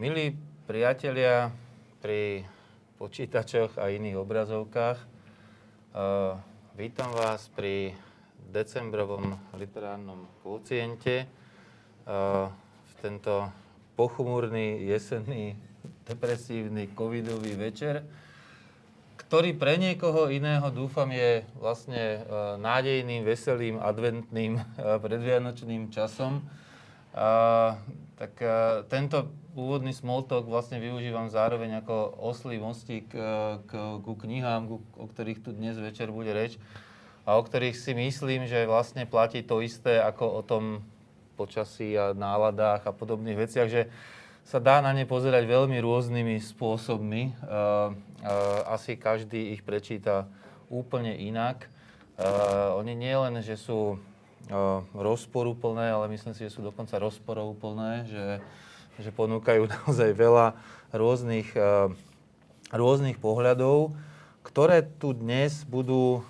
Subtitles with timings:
[0.00, 0.32] Milí
[0.64, 1.52] priatelia
[2.00, 2.48] pri
[2.96, 5.09] počítačoch a iných obrazovkách,
[5.94, 6.38] uh,
[6.78, 7.94] vítam vás pri
[8.50, 11.26] decembrovom literárnom kociente.
[12.06, 12.50] Uh,
[12.86, 13.50] v tento
[13.98, 15.58] pochmúrny, jesenný,
[16.06, 18.02] depresívny, covidový večer,
[19.18, 26.42] ktorý pre niekoho iného, dúfam, je vlastne uh, nádejným, veselým, adventným, predvianočným časom.
[28.14, 28.38] Tak
[28.86, 35.06] tento úvodný small vlastne využívam zároveň ako oslý mostík uh, k, ku knihám, ku, o
[35.06, 36.58] ktorých tu dnes večer bude reč
[37.26, 40.64] a o ktorých si myslím, že vlastne platí to isté ako o tom
[41.34, 43.82] počasí a náladách a podobných veciach, že
[44.44, 47.22] sa dá na ne pozerať veľmi rôznymi spôsobmi.
[47.44, 50.26] Uh, uh, asi každý ich prečíta
[50.70, 51.66] úplne inak.
[52.76, 53.96] Oni nie len, že sú
[54.92, 58.26] rozporúplné, ale myslím si, že sú dokonca rozporovplné, že,
[59.00, 60.54] že ponúkajú naozaj veľa
[60.92, 61.54] rôznych,
[62.70, 63.96] rôznych pohľadov,
[64.44, 66.26] ktoré tu dnes budú,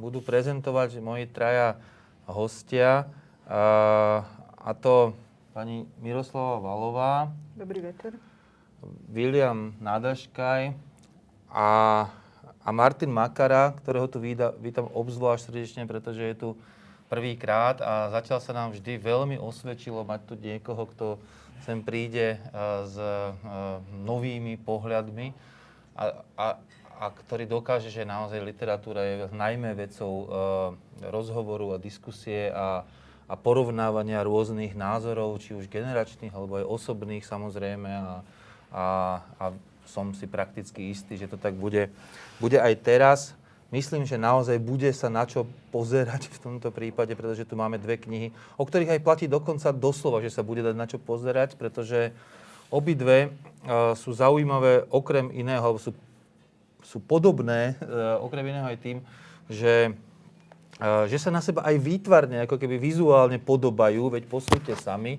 [0.00, 1.76] budú prezentovať moji traja
[2.24, 3.04] hostia.
[3.50, 5.12] A to
[5.52, 7.28] pani Miroslava Valová.
[7.52, 8.16] Dobrý večer.
[9.12, 10.72] William Nadaškaj
[11.52, 11.70] a,
[12.64, 16.48] a Martin Makara, ktorého tu vítam obzvlášť srdečne, pretože je tu
[17.10, 21.06] prvýkrát a zatiaľ sa nám vždy veľmi osvedčilo mať tu niekoho, kto
[21.64, 22.40] sem príde
[22.86, 22.96] s
[24.04, 25.32] novými pohľadmi
[25.96, 26.46] a, a,
[27.00, 30.28] a ktorý dokáže, že naozaj literatúra je najmä vecou
[31.00, 32.84] rozhovoru a diskusie a,
[33.30, 37.90] a porovnávania rôznych názorov, či už generačných alebo aj osobných samozrejme.
[37.90, 38.14] A,
[38.70, 38.86] a,
[39.40, 39.44] a
[39.90, 41.90] som si prakticky istý, že to tak bude,
[42.38, 43.20] bude aj teraz
[43.70, 47.98] myslím, že naozaj bude sa na čo pozerať v tomto prípade, pretože tu máme dve
[47.98, 52.10] knihy, o ktorých aj platí dokonca doslova, že sa bude dať na čo pozerať, pretože
[52.70, 55.94] obidve uh, sú zaujímavé okrem iného, alebo sú,
[56.82, 58.98] sú podobné uh, okrem iného aj tým,
[59.50, 59.94] že,
[60.78, 65.18] uh, že sa na seba aj výtvarne, ako keby vizuálne podobajú, veď posúďte sami.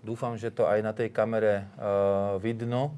[0.00, 2.96] Dúfam, že to aj na tej kamere uh, vidno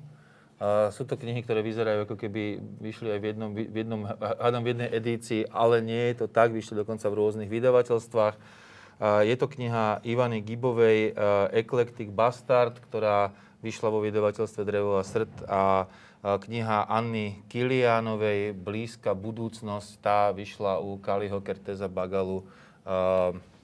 [0.62, 4.62] Uh, sú to knihy, ktoré vyzerajú ako keby vyšli aj v jednom, v jednom, hádam
[4.62, 8.34] v jednej edícii, ale nie je to tak, vyšli dokonca v rôznych vydavateľstvách.
[8.38, 15.02] Uh, je to kniha Ivany Gibovej uh, Eclectic Bastard, ktorá vyšla vo vydavateľstve Drevo a
[15.02, 15.90] srd a
[16.22, 22.46] kniha Anny Kilianovej Blízka budúcnosť, tá vyšla u Kaliho Kerteza Bagalu,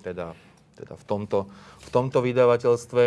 [0.02, 0.34] teda,
[0.74, 1.46] teda v, tomto,
[1.78, 3.02] v tomto vydavateľstve.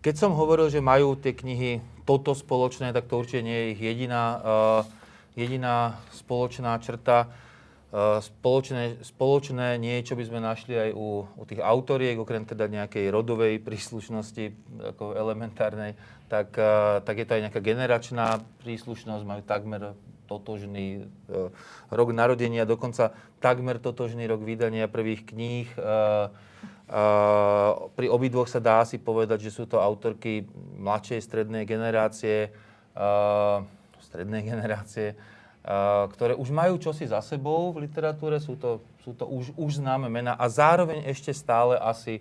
[0.00, 3.80] Keď som hovoril, že majú tie knihy toto spoločné, tak to určite nie je ich
[3.80, 4.82] jediná, uh,
[5.38, 7.30] jediná spoločná črta.
[7.92, 12.64] Uh, spoločné, spoločné nie, čo by sme našli aj u, u tých autoriek, okrem teda
[12.66, 14.56] nejakej rodovej príslušnosti,
[14.96, 15.94] ako elementárnej,
[16.32, 19.92] tak, uh, tak je to aj nejaká generačná príslušnosť, majú takmer
[20.32, 21.04] totožný
[21.92, 23.12] rok narodenia, dokonca
[23.44, 25.68] takmer totožný rok vydania prvých kníh.
[27.96, 30.44] Pri obidvoch sa dá si povedať, že sú to autorky
[30.76, 32.52] mladšej strednej generácie,
[32.92, 33.64] uh,
[34.04, 39.24] strednej generácie, uh, ktoré už majú čosi za sebou v literatúre, sú to, sú to
[39.24, 42.20] už, už známe mená a zároveň ešte stále asi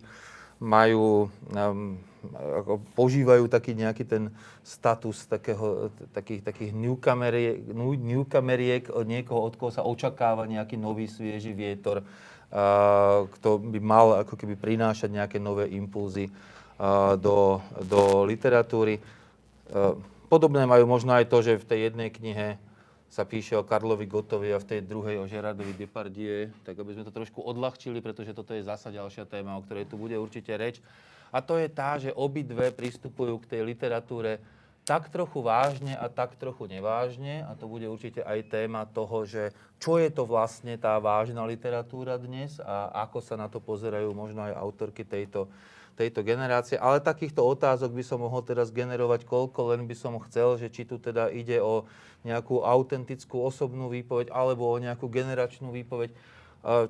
[0.61, 1.99] majú, um,
[2.31, 4.23] ako požívajú taký nejaký ten
[4.63, 11.51] status takého, takých, takých newcomeriek, newcomeriek od niekoho, od koho sa očakáva nejaký nový, svieži
[11.51, 12.07] vietor
[13.39, 16.27] kto by mal ako keby prinášať nejaké nové impulzy
[17.17, 18.99] do, do literatúry.
[20.27, 22.59] Podobné majú možno aj to, že v tej jednej knihe
[23.11, 27.03] sa píše o Karlovi Gotovi a v tej druhej o Gerardovi Depardieu, tak aby sme
[27.03, 30.79] to trošku odľahčili, pretože toto je zasa ďalšia téma, o ktorej tu bude určite reč.
[31.31, 34.39] A to je tá, že obidve pristupujú k tej literatúre
[34.91, 39.55] tak trochu vážne a tak trochu nevážne, a to bude určite aj téma toho, že
[39.79, 44.43] čo je to vlastne tá vážna literatúra dnes a ako sa na to pozerajú možno
[44.43, 45.47] aj autorky tejto,
[45.95, 46.75] tejto generácie.
[46.75, 50.83] Ale takýchto otázok by som mohol teraz generovať koľko, len by som chcel, že či
[50.83, 51.87] tu teda ide o
[52.27, 56.11] nejakú autentickú osobnú výpoveď alebo o nejakú generačnú výpoveď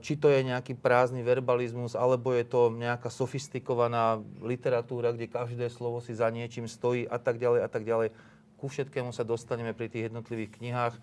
[0.04, 6.04] či to je nejaký prázdny verbalizmus, alebo je to nejaká sofistikovaná literatúra, kde každé slovo
[6.04, 8.12] si za niečím stojí a tak ďalej a tak ďalej.
[8.60, 10.96] Ku všetkému sa dostaneme pri tých jednotlivých knihách.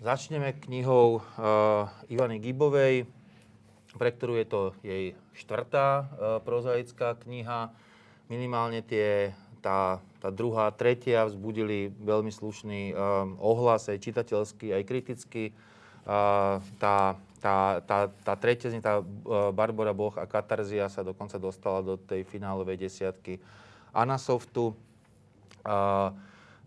[0.00, 3.04] začneme knihou uh, Ivany Gibovej,
[3.94, 6.06] pre ktorú je to jej štvrtá uh,
[6.40, 7.68] prozaická kniha.
[8.32, 15.44] Minimálne tie, tá, tá druhá, tretia vzbudili veľmi slušný um, ohlas, aj čitateľský, aj kritický.
[16.08, 19.00] Uh, tá, tá, tá, tá tretia z tá
[19.50, 23.40] Barbara Boh a Katarzia sa dokonca dostala do tej finálovej desiatky
[23.90, 24.76] Anasoftu.
[25.64, 26.12] Uh,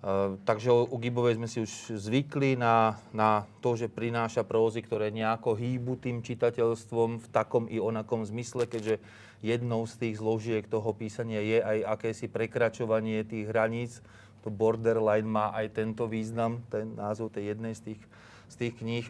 [0.03, 5.15] Uh, takže u Gibovej sme si už zvykli na, na to, že prináša prózy, ktoré
[5.15, 8.99] nejako hýbu tým čitateľstvom v takom i onakom zmysle, keďže
[9.39, 14.03] jednou z tých zložiek toho písania je aj akési prekračovanie tých hraníc.
[14.43, 18.01] To borderline má aj tento význam, ten názov tej jednej z tých,
[18.51, 19.07] z tých kníh.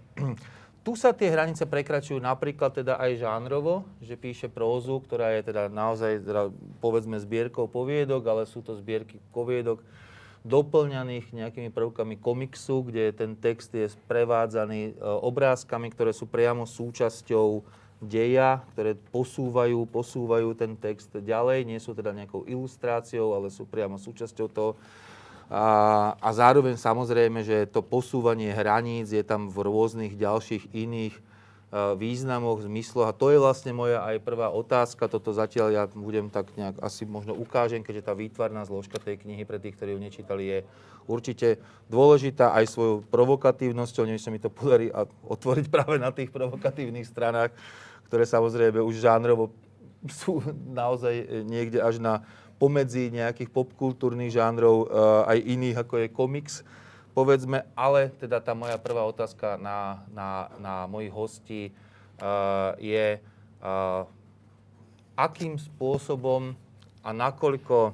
[0.84, 5.72] Tu sa tie hranice prekračujú napríklad teda aj žánrovo, že píše prózu, ktorá je teda
[5.72, 6.52] naozaj, teda,
[6.84, 9.80] povedzme, zbierkou poviedok, ale sú to zbierky poviedok,
[10.44, 17.64] doplňaných nejakými prvkami komiksu, kde ten text je sprevádzaný e, obrázkami, ktoré sú priamo súčasťou
[18.04, 23.96] deja, ktoré posúvajú, posúvajú ten text ďalej, nie sú teda nejakou ilustráciou, ale sú priamo
[23.96, 24.76] súčasťou toho.
[25.54, 25.66] A,
[26.18, 31.14] a zároveň samozrejme, že to posúvanie hraníc je tam v rôznych ďalších iných
[31.74, 33.10] E, významoch, zmysloch.
[33.10, 35.10] A to je vlastne moja aj prvá otázka.
[35.10, 39.42] Toto zatiaľ ja budem tak nejak asi možno ukážem, keďže tá výtvarná zložka tej knihy
[39.42, 40.60] pre tých, ktorí ju nečítali, je
[41.10, 41.58] určite
[41.90, 44.06] dôležitá aj svojou provokatívnosťou.
[44.06, 44.94] Neviem, sa mi to podarí
[45.26, 47.50] otvoriť práve na tých provokatívnych stranách,
[48.06, 49.50] ktoré samozrejme už žánrovo
[50.14, 50.46] sú
[50.78, 52.22] naozaj niekde až na
[52.64, 54.96] pomedzi nejakých popkultúrnych žánrov, e,
[55.28, 56.64] aj iných, ako je komiks
[57.14, 63.22] povedzme, ale teda tá moja prvá otázka na, na, na mojich hostí uh, je,
[63.62, 64.10] uh,
[65.14, 66.58] akým spôsobom
[67.06, 67.94] a nakoľko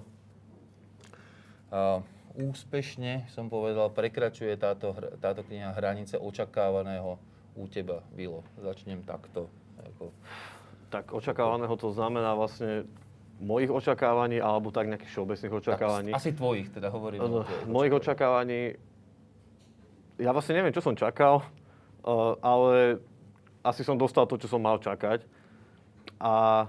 [2.33, 7.21] úspešne, som povedal, prekračuje táto, táto kniha hranice očakávaného
[7.53, 8.41] u teba, Vilo.
[8.57, 9.45] Začnem takto.
[9.77, 10.09] Ako...
[10.89, 12.89] Tak očakávaného to znamená vlastne
[13.39, 16.11] mojich očakávaní alebo tak nejakých všeobecných očakávaní.
[16.11, 17.19] Tak, asi tvojich teda hovorím.
[17.23, 18.75] Uh, mojich očakávaní
[20.19, 21.39] ja vlastne neviem, čo som čakal,
[22.03, 22.99] uh, ale
[23.63, 25.23] asi som dostal to, čo som mal čakať.
[26.19, 26.67] A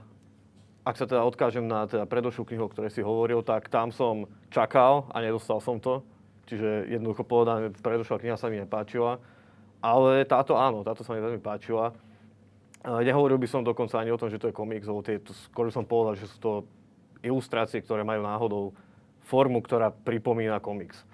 [0.86, 4.30] ak sa teda odkážem na teda predošlú knihu, o ktorej si hovoril, tak tam som
[4.48, 6.06] čakal a nedostal som to.
[6.46, 9.22] Čiže jednoducho povedané, predošlá kniha sa mi nepáčila.
[9.82, 11.94] Ale táto áno, táto sa mi veľmi páčila.
[12.80, 15.68] Nehovoril by som dokonca ani o tom, že to je komiks, lebo tie, to, skôr
[15.68, 16.52] som povedal, že sú to
[17.20, 18.64] ilustrácie, ktoré majú náhodou
[19.28, 21.04] formu, ktorá pripomína komiks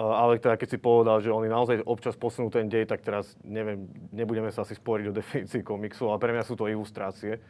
[0.00, 3.90] ale teda keď si povedal, že oni naozaj občas posunú ten dej, tak teraz neviem,
[4.14, 7.42] nebudeme sa asi sporiť o definícii komiksu, ale pre mňa sú to ilustrácie.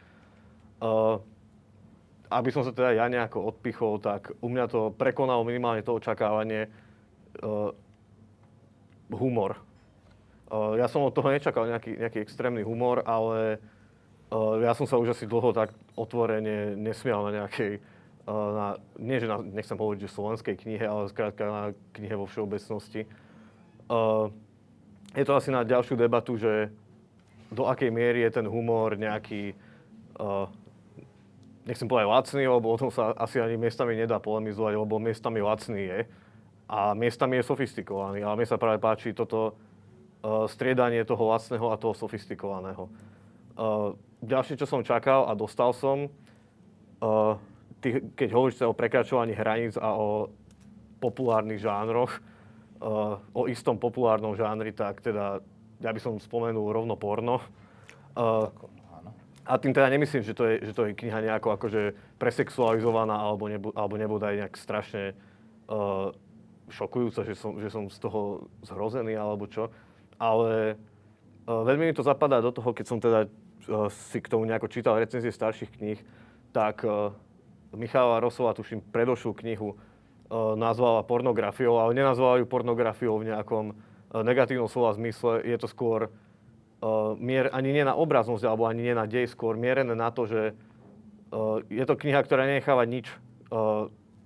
[2.31, 6.71] Aby som sa teda ja nejako odpichol, tak u mňa to prekonalo minimálne to očakávanie
[9.11, 9.59] humor.
[10.51, 13.63] Uh, ja som od toho nečakal nejaký, nejaký extrémny humor, ale
[14.35, 17.79] uh, ja som sa už asi dlho tak otvorene nesmial na nejakej
[18.27, 21.63] na, nie že na, nechcem hovoriť, že slovenskej knihe, ale skrátka na
[21.97, 23.09] knihe vo všeobecnosti.
[23.89, 24.29] Uh,
[25.17, 26.69] je to asi na ďalšiu debatu, že
[27.51, 29.57] do akej miery je ten humor nejaký,
[30.21, 30.47] uh,
[31.67, 35.81] nechcem povedať lacný, lebo o tom sa asi ani miestami nedá polemizovať, lebo miestami lacný
[35.81, 35.99] je
[36.71, 38.23] a miestami je sofistikovaný.
[38.23, 39.70] Ale mne sa práve páči toto uh,
[40.49, 42.85] striedanie toho lacného a toho sofistikovaného.
[43.57, 46.07] Uh, ďalšie, čo som čakal a dostal som,
[47.81, 50.29] ty, keď hovoríš o prekračovaní hraníc a o
[51.01, 52.21] populárnych žánroch,
[53.33, 55.41] o istom populárnom žánri, tak teda
[55.81, 57.41] ja by som spomenul rovno porno.
[59.41, 63.49] A tým teda nemyslím, že to je, že to je kniha nejako akože presexualizovaná alebo,
[63.49, 65.17] nebu, alebo nebude aj nejak strašne
[65.65, 66.13] uh,
[66.69, 69.73] šokujúca, že som, že som z toho zhrozený alebo čo.
[70.21, 70.77] Ale
[71.49, 74.69] uh, veľmi mi to zapadá do toho, keď som teda uh, si k tomu nejako
[74.69, 75.97] čítal recenzie starších kníh,
[76.53, 77.09] tak uh,
[77.71, 79.77] Michála Rosová, tuším, predošlú knihu e,
[80.59, 83.73] nazvala pornografiou, ale nenazvala ju pornografiou v nejakom e,
[84.11, 85.39] negatívnom slova zmysle.
[85.47, 86.09] Je to skôr e,
[87.15, 90.55] mier, ani nie na obraznosť, alebo ani nie na dej, skôr mierené na to, že
[91.71, 93.07] je to kniha, ktorá nenecháva nič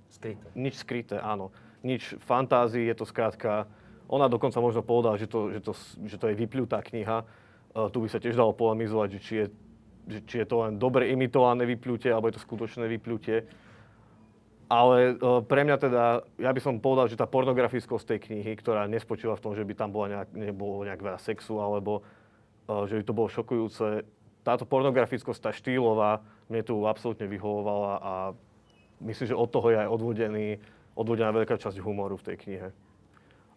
[0.10, 0.42] skryté.
[0.58, 1.54] Nič skryté, áno.
[1.86, 3.70] Nič fantázii, je to skrátka...
[4.10, 5.72] Ona dokonca možno povedala, že to, že to,
[6.06, 7.26] že to je vypľutá kniha.
[7.90, 9.48] tu by sa tiež dalo polemizovať, že či je
[10.06, 13.42] či je to len dobre imitované vypľutie, alebo je to skutočné vypľutie.
[14.66, 16.04] Ale e, pre mňa teda,
[16.42, 19.74] ja by som povedal, že tá pornografickosť tej knihy, ktorá nespočíva v tom, že by
[19.78, 24.06] tam bola nejak, nebolo nejak veľa sexu, alebo e, že by to bolo šokujúce,
[24.46, 28.14] táto pornografickosť, tá štýlová, mne tu absolútne vyhovovala a
[29.02, 30.48] myslím, že od toho je aj odvodený,
[30.94, 32.68] odvodená veľká časť humoru v tej knihe.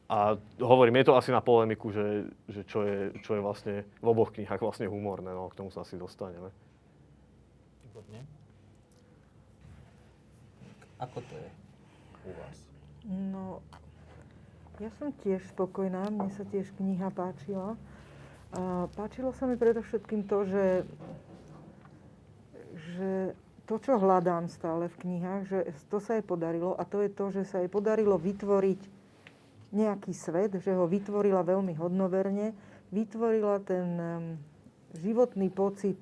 [0.08, 4.06] A hovorím, je to asi na polemiku, že, že čo, je, čo je vlastne v
[4.08, 6.48] oboch knihách vlastne humorné, no k tomu sa asi dostaneme.
[7.84, 8.24] Výborne.
[10.96, 11.48] Ako to je
[12.24, 12.56] u vás?
[13.04, 13.60] No,
[14.80, 17.76] ja som tiež spokojná, mne sa tiež kniha páčila.
[18.56, 20.66] A páčilo sa mi predovšetkým to, že,
[22.96, 23.36] že
[23.68, 25.58] to, čo hľadám stále v knihách, že
[25.92, 28.97] to sa jej podarilo a to je to, že sa jej podarilo vytvoriť
[29.72, 32.56] nejaký svet, že ho vytvorila veľmi hodnoverne,
[32.88, 33.86] vytvorila ten
[34.96, 36.00] životný pocit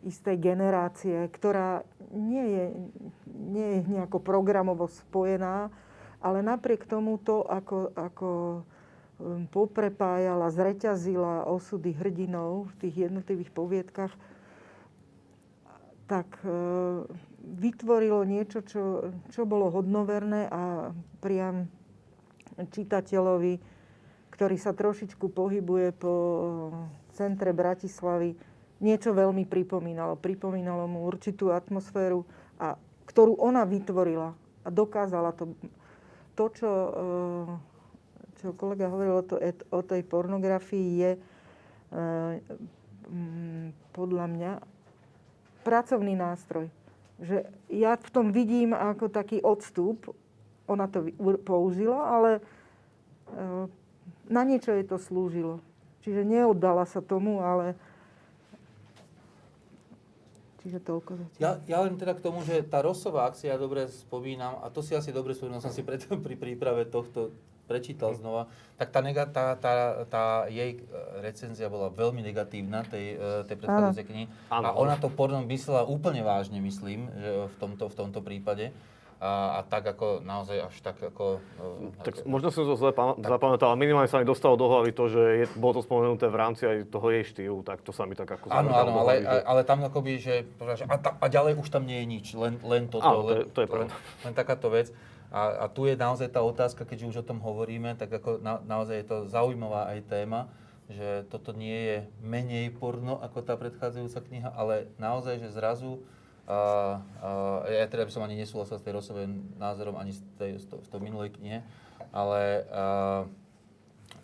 [0.00, 1.84] istej generácie, ktorá
[2.16, 2.64] nie je,
[3.28, 5.68] nie je nejako programovo spojená,
[6.24, 8.28] ale napriek tomu to, ako, ako
[9.52, 14.12] poprepájala, zreťazila osudy hrdinov v tých jednotlivých poviedkach,
[16.08, 16.50] tak e,
[17.60, 20.90] vytvorilo niečo, čo, čo bolo hodnoverné a
[21.20, 21.68] priam
[22.68, 23.54] čitateľovi,
[24.34, 26.14] ktorý sa trošičku pohybuje po
[27.12, 28.36] centre Bratislavy,
[28.80, 30.16] niečo veľmi pripomínalo.
[30.16, 32.24] Pripomínalo mu určitú atmosféru,
[32.56, 34.32] a, ktorú ona vytvorila
[34.64, 35.52] a dokázala to.
[36.40, 37.48] To, čo, eh,
[38.40, 39.36] čo kolega hovoril o, to,
[39.68, 42.34] o tej pornografii, je eh,
[43.12, 44.52] mm, podľa mňa
[45.60, 46.72] pracovný nástroj.
[47.20, 50.16] Že ja v tom vidím ako taký odstup
[50.70, 51.10] ona to
[51.42, 52.40] použila, ale e,
[54.30, 55.58] na niečo jej to slúžilo.
[56.06, 57.74] Čiže neoddala sa tomu, ale...
[60.62, 61.40] Čiže toľko zatiaľ.
[61.40, 64.84] Ja, ja len teda k tomu, že tá Rosová akcia, ja dobre spomínam, a to
[64.84, 67.32] si asi dobre spomínam, som si preto pri príprave tohto
[67.64, 68.98] prečítal znova, tak tá,
[69.30, 69.74] tá, tá,
[70.10, 70.78] tá jej e,
[71.22, 74.26] recenzia bola veľmi negatívna, tej, e, tej predchádzajúcej knihy.
[74.50, 78.74] A ona to porno myslela úplne vážne, myslím, že v tomto, v tomto prípade
[79.20, 81.44] a, a tak ako naozaj až tak ako...
[81.60, 82.88] Uh, tak možno som to zle
[83.20, 86.40] zapamätal, ale minimálne sa mi dostalo do hlavy to, že je, bolo to spomenuté v
[86.40, 89.44] rámci aj toho jej štýlu, tak to sa mi tak ako Áno, áno, ale, že...
[89.44, 90.48] ale tam akoby, že
[90.88, 93.42] a, ta, a ďalej už tam nie je nič, len, len toto, áno, to je,
[93.52, 93.88] to je len,
[94.24, 94.88] len takáto vec.
[95.28, 98.58] A, a tu je naozaj tá otázka, keďže už o tom hovoríme, tak ako na,
[98.64, 100.48] naozaj je to zaujímavá aj téma,
[100.90, 106.02] že toto nie je menej porno ako tá predchádzajúca kniha, ale naozaj, že zrazu
[106.50, 106.60] a,
[107.22, 107.28] a
[107.70, 110.82] ja teda by som ani nesúhlasil s tej Rosovým názorom, ani z tej, z to,
[110.82, 111.62] z toho minulej knihe,
[112.10, 112.84] ale, a,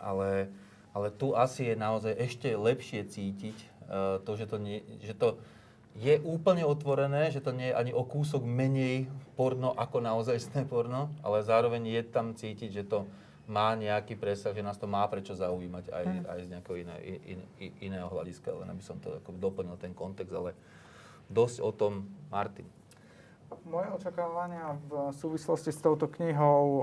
[0.02, 0.50] ale,
[0.90, 3.56] ale tu asi je naozaj ešte lepšie cítiť
[3.86, 5.38] a, to, že to, nie, že to
[5.96, 9.06] je úplne otvorené, že to nie je ani o kúsok menej
[9.38, 13.06] porno ako naozajstné porno, ale zároveň je tam cítiť, že to
[13.46, 16.22] má nejaký presah, že nás to má prečo zaujímať aj, hm.
[16.26, 19.94] aj z nejakého iné, in, in, iného hľadiska, len aby som to ako doplnil ten
[19.94, 20.58] kontext, ale
[21.30, 22.66] dosť o tom Martin.
[23.66, 26.82] Moje očakávania v súvislosti s touto knihou o,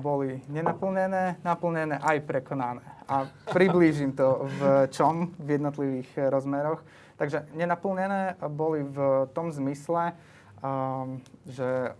[0.00, 2.84] boli nenaplnené, naplnené aj prekonané.
[3.08, 6.80] A priblížim to v čom, v jednotlivých rozmeroch.
[7.20, 10.16] Takže nenaplnené boli v tom zmysle,
[10.64, 11.92] um, že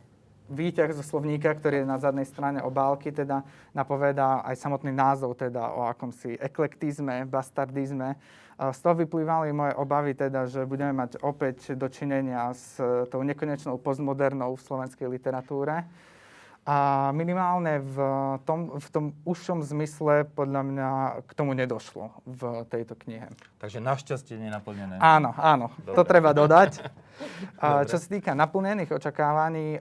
[0.51, 5.77] výťah zo slovníka, ktorý je na zadnej strane obálky, teda napovedá aj samotný názov, teda
[5.77, 8.19] o akomsi eklektizme, bastardizme,
[8.69, 13.81] z toho vyplývali moje obavy teda, že budeme mať opäť dočinenia s e, tou nekonečnou
[13.81, 15.89] postmodernou v slovenskej literatúre.
[16.69, 17.97] A minimálne v
[18.45, 20.89] tom, v tom užšom zmysle podľa mňa
[21.25, 23.33] k tomu nedošlo v tejto knihe.
[23.57, 25.01] Takže našťastie nenaplnené.
[25.01, 25.97] Áno, áno, Dobre.
[25.97, 26.85] to treba dodať.
[27.89, 29.81] Čo sa týka naplnených očakávaní,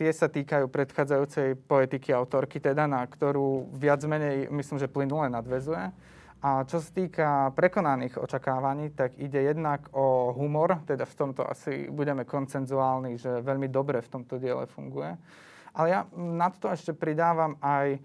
[0.00, 5.92] tie sa týkajú predchádzajúcej poetiky autorky, teda, na ktorú viac menej, myslím, že plynule nadvezuje.
[6.40, 11.92] A čo sa týka prekonaných očakávaní, tak ide jednak o humor, teda v tomto asi
[11.92, 15.20] budeme koncenzuálni, že veľmi dobre v tomto diele funguje.
[15.76, 18.00] Ale ja na to ešte pridávam aj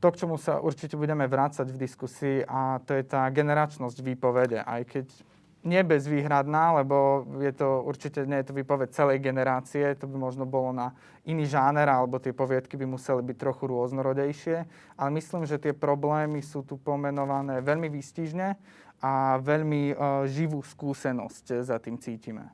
[0.00, 4.62] to, k čomu sa určite budeme vrácať v diskusii a to je tá generačnosť výpovede.
[4.62, 5.10] Aj keď
[5.60, 10.48] nie bezvýhradná, lebo je to určite nie je to výpoveď celej generácie, to by možno
[10.48, 10.96] bolo na
[11.28, 14.56] iný žáner, alebo tie poviedky by museli byť trochu rôznorodejšie.
[14.96, 18.56] Ale myslím, že tie problémy sú tu pomenované veľmi výstižne
[19.04, 22.48] a veľmi uh, živú skúsenosť za tým cítime.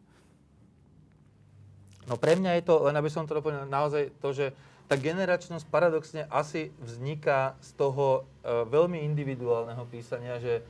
[2.07, 4.47] No pre mňa je to, len aby som to doplnil, naozaj to, že
[4.87, 10.63] tá generačnosť paradoxne asi vzniká z toho uh, veľmi individuálneho písania, že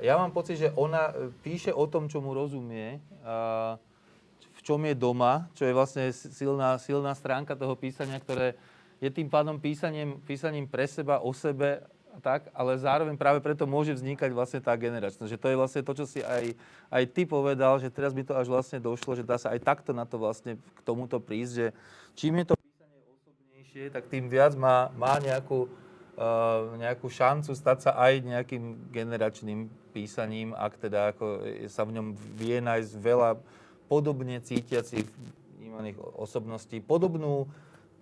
[0.00, 3.00] ja mám pocit, že ona e, píše o tom, čo mu rozumie,
[4.58, 8.58] v čom je doma, čo je vlastne silná, silná stránka toho písania, ktoré
[8.98, 11.86] je tým pádom písaním, písaním pre seba, o sebe,
[12.18, 15.30] tak, ale zároveň práve preto môže vznikať vlastne tá generačnosť.
[15.30, 16.50] Že to je vlastne to, čo si aj,
[16.90, 19.94] aj ty povedal, že teraz by to až vlastne došlo, že dá sa aj takto
[19.94, 21.66] na to vlastne k tomuto prísť, že
[22.18, 22.54] čím je to
[23.54, 25.70] dlhšie, tak tým viac má, má nejakú,
[26.76, 31.26] nejakú šancu stať sa aj nejakým generačným písaním, ak teda ako
[31.70, 33.38] sa v ňom vie nájsť veľa
[33.86, 35.06] podobne cítiacich
[35.58, 36.82] vnímaných osobností.
[36.82, 37.46] Podobnú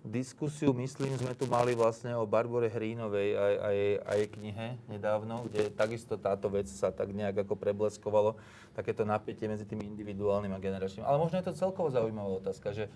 [0.07, 5.67] diskusiu, myslím, sme tu mali vlastne o Barbore Hrínovej aj, aj, aj knihe nedávno, kde
[5.73, 8.39] takisto táto vec sa tak nejak ako prebleskovalo,
[8.73, 11.03] takéto napätie medzi tým individuálnym a generačným.
[11.03, 12.87] Ale možno je to celkovo zaujímavá otázka, že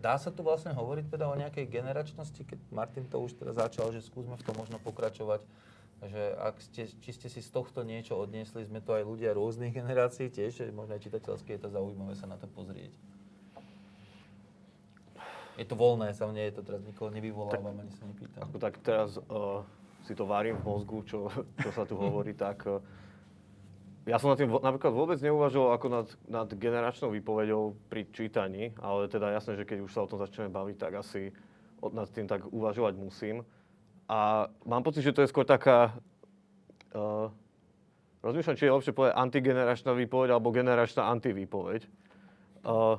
[0.00, 3.92] dá sa tu vlastne hovoriť teda o nejakej generačnosti, keď Martin to už teda začal,
[3.92, 5.44] že skúsme v tom možno pokračovať,
[6.00, 9.76] že ak ste, či ste si z tohto niečo odniesli, sme to aj ľudia rôznych
[9.76, 12.90] generácií tiež, možno aj čitateľské je to zaujímavé sa na to pozrieť
[15.60, 18.48] je to voľné, sa nie je to teraz nikoho nevyvolávam, ani sa nepýtam.
[18.48, 19.60] Ako tak teraz uh,
[20.08, 21.28] si to varím v mozgu, čo,
[21.60, 22.80] čo sa tu hovorí, tak uh,
[24.10, 29.06] ja som nad tým napríklad vôbec neuvažoval ako nad, nad generačnou výpovedou pri čítaní, ale
[29.06, 31.30] teda jasné, že keď už sa o tom začneme baviť, tak asi
[31.78, 33.46] od, nad tým tak uvažovať musím.
[34.10, 35.94] A mám pocit, že to je skôr taká...
[36.90, 37.30] Uh,
[38.26, 41.86] rozmýšľam, či je lepšie povedať antigeneračná výpoveď alebo generačná antivýpoveď.
[42.66, 42.98] Uh,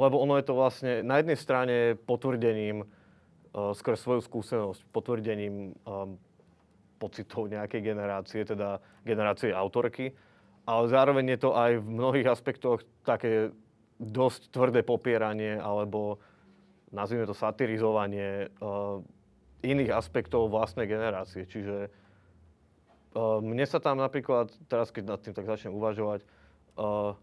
[0.00, 6.16] lebo ono je to vlastne na jednej strane potvrdením uh, skôr svoju skúsenosť, potvrdením um,
[6.96, 10.16] pocitov nejakej generácie, teda generácie autorky,
[10.66, 13.54] ale zároveň je to aj v mnohých aspektoch také
[14.02, 16.18] dosť tvrdé popieranie alebo
[16.90, 19.00] nazvime to satirizovanie uh,
[19.62, 21.46] iných aspektov vlastnej generácie.
[21.46, 26.26] Čiže uh, mne sa tam napríklad, teraz keď nad tým tak začnem uvažovať,
[26.76, 27.14] uh,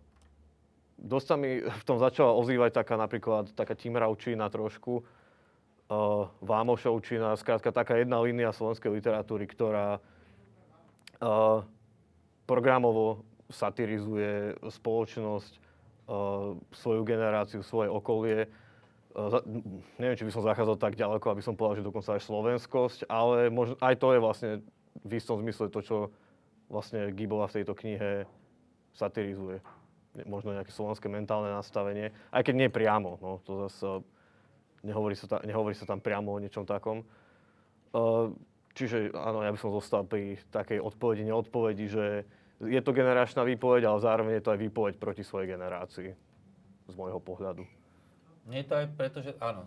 [0.97, 7.75] dosť sa mi v tom začala ozývať taká napríklad taká Timravčina trošku, uh, Vámošovčina, skrátka
[7.75, 11.62] taká jedna línia slovenskej literatúry, ktorá uh,
[12.47, 13.23] programovo
[13.53, 15.53] satirizuje spoločnosť,
[16.10, 18.50] uh, svoju generáciu, svoje okolie.
[19.13, 19.39] Uh,
[20.01, 23.53] neviem, či by som zachádzal tak ďaleko, aby som povedal, že dokonca aj slovenskosť, ale
[23.53, 24.51] možno, aj to je vlastne
[25.05, 25.98] v istom zmysle to, čo
[26.67, 28.25] vlastne Gibova v tejto knihe
[28.98, 29.61] satirizuje
[30.29, 34.05] možno nejaké slovenské mentálne nastavenie, aj keď nie priamo, no, to zase
[34.85, 37.01] nehovorí sa, ta, nehovorí sa tam priamo o niečom takom.
[38.74, 42.05] Čiže áno, ja by som zostal pri takej odpovedi, neodpovedi, že
[42.67, 46.09] je to generačná výpoveď, ale zároveň je to aj výpoveď proti svojej generácii,
[46.87, 47.63] z môjho pohľadu.
[48.43, 49.63] Nie je to aj preto, že áno,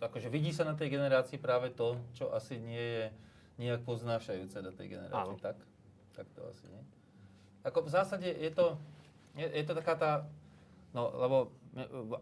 [0.00, 3.04] akože vidí sa na tej generácii práve to, čo asi nie je
[3.60, 5.36] nejak poznášajúce do tej generácie.
[5.36, 5.36] Áno.
[5.36, 5.60] Tak?
[6.16, 6.82] Tak to asi nie.
[7.68, 8.80] Ako v zásade je to,
[9.36, 10.12] je, je to taká tá,
[10.96, 11.36] no lebo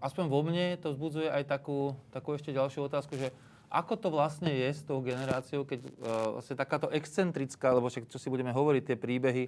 [0.03, 3.31] aspoň vo mne to vzbudzuje aj takú, takú ešte ďalšiu otázku, že
[3.73, 8.21] ako to vlastne je s tou generáciou, keď uh, vlastne takáto excentrická, lebo však čo
[8.21, 9.45] si budeme hovoriť, tie príbehy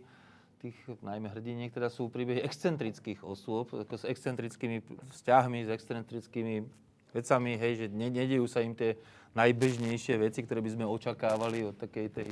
[0.64, 4.81] tých najmä hrdiniek, teda sú príbehy excentrických osôb, ako s excentrickými
[5.12, 6.64] vzťahmi, s excentrickými
[7.12, 8.96] vecami, hej, že ne, nedejú sa im tie
[9.37, 12.29] najbežnejšie veci, ktoré by sme očakávali od takej tej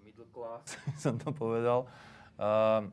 [0.00, 0.72] middle class,
[1.04, 1.84] som to povedal.
[2.40, 2.88] Uh,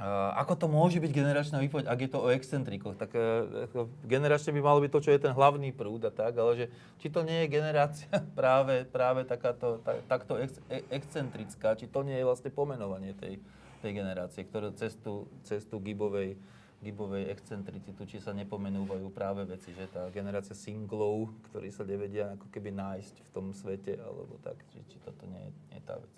[0.00, 2.96] Uh, ako to môže byť generačná výpoveď, ak je to o excentrikoch?
[2.96, 6.56] Tak uh, generačne by malo byť to, čo je ten hlavný prúd a tak, ale
[6.56, 6.66] že
[7.04, 8.08] či to nie je generácia
[8.40, 13.44] práve, práve takáto, tak, takto ex, e, excentrická, či to nie je vlastne pomenovanie tej,
[13.80, 16.36] tej generácie, ktoré cez tú gibovej,
[16.80, 22.48] gibovej excentricitu, či sa nepomenúvajú práve veci, že tá generácia singlov, ktorí sa nevedia ako
[22.48, 26.14] keby nájsť v tom svete, alebo tak, či, či toto nie nie je tá vec.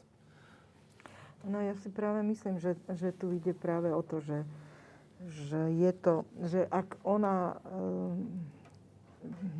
[1.42, 4.46] No ja si práve myslím, že, že tu ide práve o to, že,
[5.26, 7.56] že je to, že ak ona e,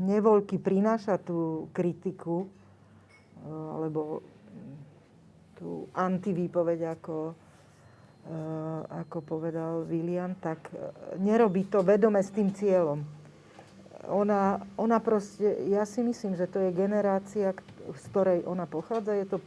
[0.06, 2.48] nevoľky prináša tú kritiku, e,
[3.50, 4.22] alebo
[5.58, 7.34] tú antivýpoveď, ako,
[8.88, 10.70] ako povedal William, tak
[11.18, 13.02] nerobí to vedome s tým cieľom.
[14.10, 17.54] Ona, ona proste, ja si myslím, že to je generácia,
[17.86, 19.14] z ktorej ona pochádza.
[19.14, 19.38] Je to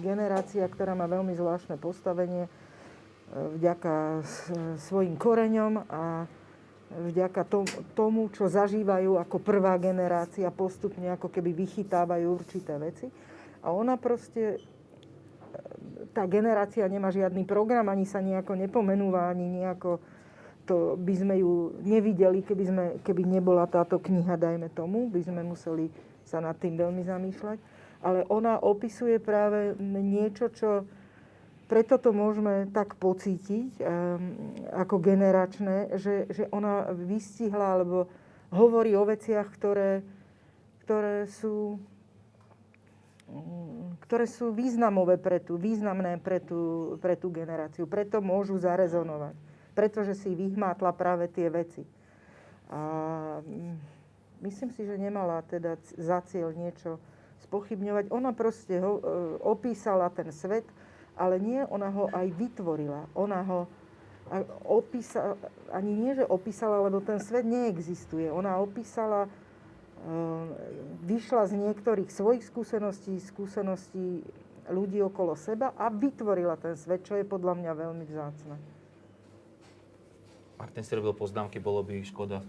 [0.00, 2.50] generácia, ktorá má veľmi zvláštne postavenie e,
[3.60, 4.24] vďaka
[4.80, 6.24] svojim koreňom a
[6.88, 7.44] vďaka
[7.92, 13.12] tomu, čo zažívajú ako prvá generácia, postupne ako keby vychytávajú určité veci.
[13.60, 14.56] A ona proste,
[16.18, 20.02] tá generácia nemá žiadny program, ani sa nejako nepomenúva, ani nejako
[20.66, 25.40] to by sme ju nevideli, keby, sme, keby nebola táto kniha, dajme tomu, by sme
[25.46, 25.88] museli
[26.26, 27.56] sa nad tým veľmi zamýšľať.
[28.04, 30.84] Ale ona opisuje práve niečo, čo
[31.72, 34.36] preto to môžeme tak pocítiť um,
[34.76, 38.08] ako generačné, že, že ona vystihla alebo
[38.52, 40.04] hovorí o veciach, ktoré,
[40.84, 41.80] ktoré sú
[44.08, 47.84] ktoré sú významové pre tú, významné pre tú, pre tú generáciu.
[47.84, 49.36] Preto môžu zarezonovať.
[49.76, 51.84] Pretože si vyhmátla práve tie veci.
[52.68, 52.80] A
[54.40, 56.96] myslím si, že nemala teda za cieľ niečo
[57.46, 58.10] spochybňovať.
[58.10, 59.02] Ona proste ho, e,
[59.44, 60.66] opísala ten svet,
[61.14, 63.06] ale nie, ona ho aj vytvorila.
[63.14, 63.60] Ona ho
[64.68, 65.36] opísala,
[65.72, 68.28] ani nie, že opísala, lebo ten svet neexistuje.
[68.28, 69.28] Ona opísala,
[71.04, 74.22] vyšla z niektorých svojich skúseností, skúseností
[74.68, 78.54] ľudí okolo seba a vytvorila ten svet, čo je podľa mňa veľmi vzácne.
[80.58, 82.42] Martin si robil poznámky, bolo by ich škoda.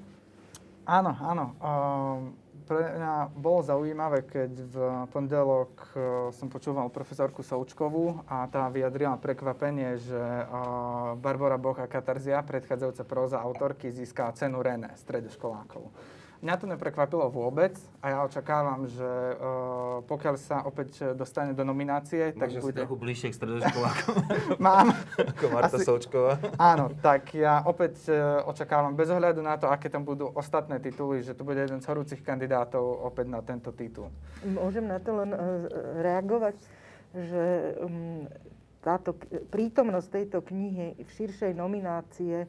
[0.89, 1.45] Áno, áno.
[1.61, 2.17] Uh,
[2.65, 4.75] pre mňa bolo zaujímavé, keď v
[5.13, 11.85] pondelok uh, som počúval profesorku Součkovú a tá vyjadrila prekvapenie, že uh, Barbara Boch a
[11.85, 15.93] Katarzia, predchádzajúca próza autorky, získala cenu René stredoškolákov.
[16.39, 22.31] Mňa to neprekvapilo vôbec a ja očakávam, že uh, pokiaľ sa opäť dostane do nominácie,
[22.31, 22.79] tak Máš bude...
[22.79, 24.15] trochu bližšie k stredoškolákom
[24.63, 24.95] Mám.
[25.19, 26.39] ako Marta Asi- Součková.
[26.55, 31.19] Áno, tak ja opäť uh, očakávam, bez ohľadu na to, aké tam budú ostatné tituly,
[31.19, 34.07] že to bude jeden z horúcich kandidátov opäť na tento titul.
[34.39, 35.39] Môžem na to len e,
[35.99, 36.55] reagovať,
[37.11, 37.43] že
[37.77, 38.23] um,
[38.79, 42.47] táto, k- prítomnosť tejto knihy v širšej nominácie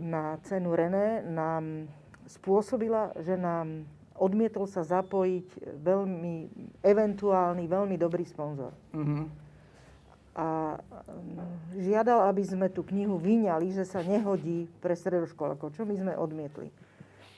[0.00, 1.88] na cenu René nám
[2.28, 3.84] spôsobila, že nám
[4.14, 6.34] odmietol sa zapojiť veľmi
[6.80, 8.72] eventuálny, veľmi dobrý sponzor.
[8.94, 9.42] Mhm.
[10.34, 11.38] A um,
[11.78, 16.74] žiadal, aby sme tú knihu vyňali, že sa nehodí pre stredoškolákov, čo my sme odmietli.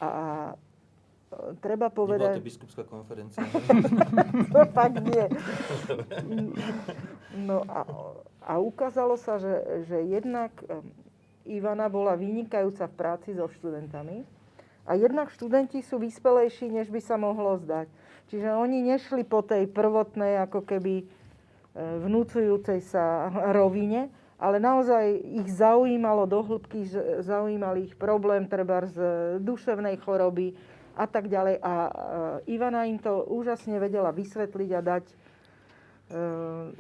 [0.01, 0.27] A, a
[1.29, 2.41] e, treba Nebola povedať...
[2.41, 3.45] to biskupská konferencia.
[4.57, 5.29] to fakt nie.
[7.37, 7.85] No a,
[8.41, 10.89] a ukázalo sa, že, že jednak em,
[11.47, 14.27] Ivana bola vynikajúca v práci so študentami
[14.87, 17.91] a jednak študenti sú vyspelejší, než by sa mohlo zdať.
[18.31, 21.05] Čiže oni nešli po tej prvotnej, ako keby e,
[22.07, 26.87] vnúcujúcej sa rovine, ale naozaj ich zaujímalo do hĺbky,
[27.23, 28.99] zaujímal ich problém treba z
[29.43, 30.55] duševnej choroby
[30.99, 31.63] a tak ďalej.
[31.63, 31.91] A e,
[32.55, 35.05] Ivana im to úžasne vedela vysvetliť a dať.
[36.07, 36.21] E,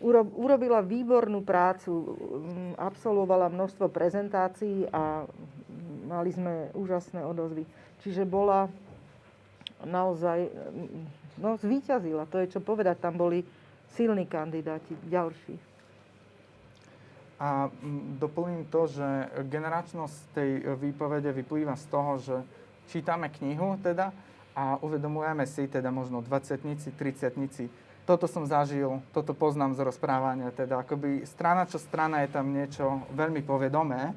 [0.06, 5.26] uro- urobila výbornú prácu, mm, absolvovala množstvo prezentácií a
[6.06, 7.66] mali sme úžasné odozvy.
[8.06, 8.70] Čiže bola
[9.82, 13.42] naozaj, mm, no zvíťazila, to je čo povedať, tam boli
[13.98, 15.58] silní kandidáti, ďalší.
[17.42, 22.36] A mm, doplním to, že generačnosť tej výpovede vyplýva z toho, že
[22.94, 24.14] čítame knihu teda
[24.54, 30.86] a uvedomujeme si teda možno 20 30 toto som zažil, toto poznám z rozprávania, teda
[30.86, 34.14] akoby strana čo strana je tam niečo veľmi povedomé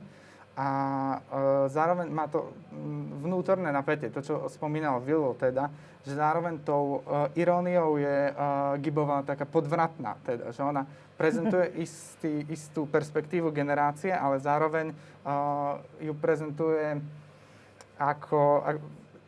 [0.54, 1.18] a e,
[1.74, 5.74] zároveň má to mm, vnútorné napätie, to čo spomínal Vilo teda,
[6.04, 8.34] že zároveň tou e, iróniou je e,
[8.84, 10.84] Gibová taká podvratná, teda, že ona
[11.16, 14.96] prezentuje istý, istú perspektívu generácie, ale zároveň e,
[16.06, 17.00] ju prezentuje
[18.00, 18.78] ako, ak,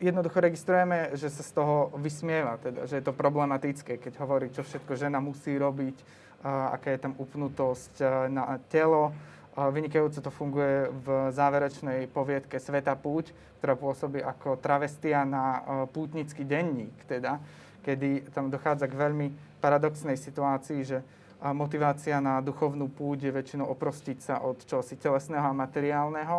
[0.01, 4.65] jednoducho registrujeme, že sa z toho vysmieva, teda, že je to problematické, keď hovorí, čo
[4.65, 5.95] všetko žena musí robiť,
[6.43, 8.01] aká je tam upnutosť
[8.33, 9.13] na telo.
[9.53, 13.29] Vynikajúco to funguje v záverečnej poviedke Sveta púť,
[13.61, 15.61] ktorá pôsobí ako travestia na
[15.93, 17.37] pútnický denník, teda,
[17.85, 19.27] kedy tam dochádza k veľmi
[19.61, 21.05] paradoxnej situácii, že
[21.53, 26.37] motivácia na duchovnú púť je väčšinou oprostiť sa od čosi telesného a materiálneho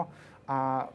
[0.51, 0.87] a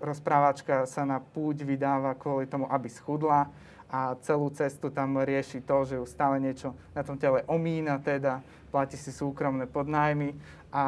[0.00, 3.48] rozprávačka sa na púť vydáva kvôli tomu, aby schudla
[3.86, 8.42] a celú cestu tam rieši to, že ju stále niečo na tom tele omína, teda
[8.74, 10.34] platí si súkromné podnájmy
[10.74, 10.82] a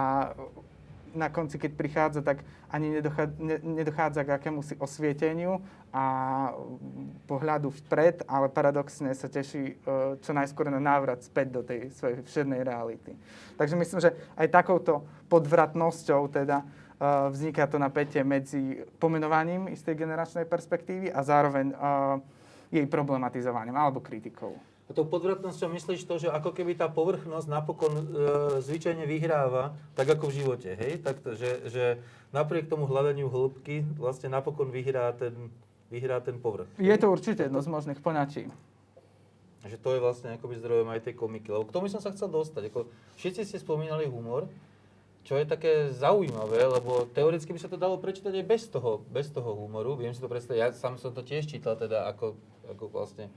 [1.15, 6.05] na konci, keď prichádza, tak ani nedochádza, ne, nedochádza k akémusi osvieteniu a
[7.25, 9.75] pohľadu vpred, ale paradoxne sa teší e,
[10.21, 13.17] čo najskôr na návrat späť do tej svojej všednej reality.
[13.57, 16.61] Takže myslím, že aj takouto podvratnosťou teda
[17.31, 22.19] vzniká to napätie medzi pomenovaním istej generačnej perspektívy a zároveň uh,
[22.75, 24.59] jej problematizovaním alebo kritikou.
[24.89, 28.05] A tou podvratnosťou myslíš to, že ako keby tá povrchnosť napokon e,
[28.65, 31.05] zvyčajne vyhráva, tak ako v živote, hej?
[31.05, 31.85] Takto, že, že
[32.33, 35.53] napriek tomu hľadaniu hĺbky vlastne napokon vyhrá ten,
[35.93, 36.73] vyhrá ten povrch.
[36.81, 38.49] Je to určite jedno z možných poňatí.
[39.69, 41.53] Že to je vlastne akoby zdrojom aj tej komiky.
[41.53, 42.73] Lebo k tomu som sa chcel dostať.
[42.73, 42.89] Ako,
[43.21, 44.49] všetci ste spomínali humor,
[45.29, 49.29] čo je také zaujímavé, lebo teoreticky by sa to dalo prečítať aj bez toho, bez
[49.29, 49.93] toho humoru.
[50.01, 52.33] Viem si to predstaviť, ja sám som to tiež čítal teda ako,
[52.65, 53.29] ako vlastne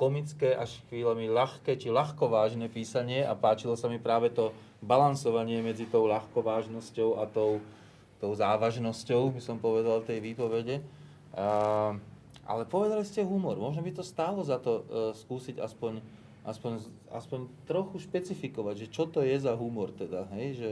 [0.00, 5.84] komické až chvíľami ľahké či ľahkovážne písanie a páčilo sa mi práve to balansovanie medzi
[5.84, 7.60] tou ľahkovážnosťou a tou,
[8.24, 10.80] tou závažnosťou, by som povedal, tej výpovede.
[11.36, 11.92] A,
[12.48, 16.00] ale povedali ste humor, možno by to stálo za to uh, skúsiť aspoň,
[16.48, 20.70] aspoň, aspoň trochu špecifikovať, že čo to je za humor teda, hej, že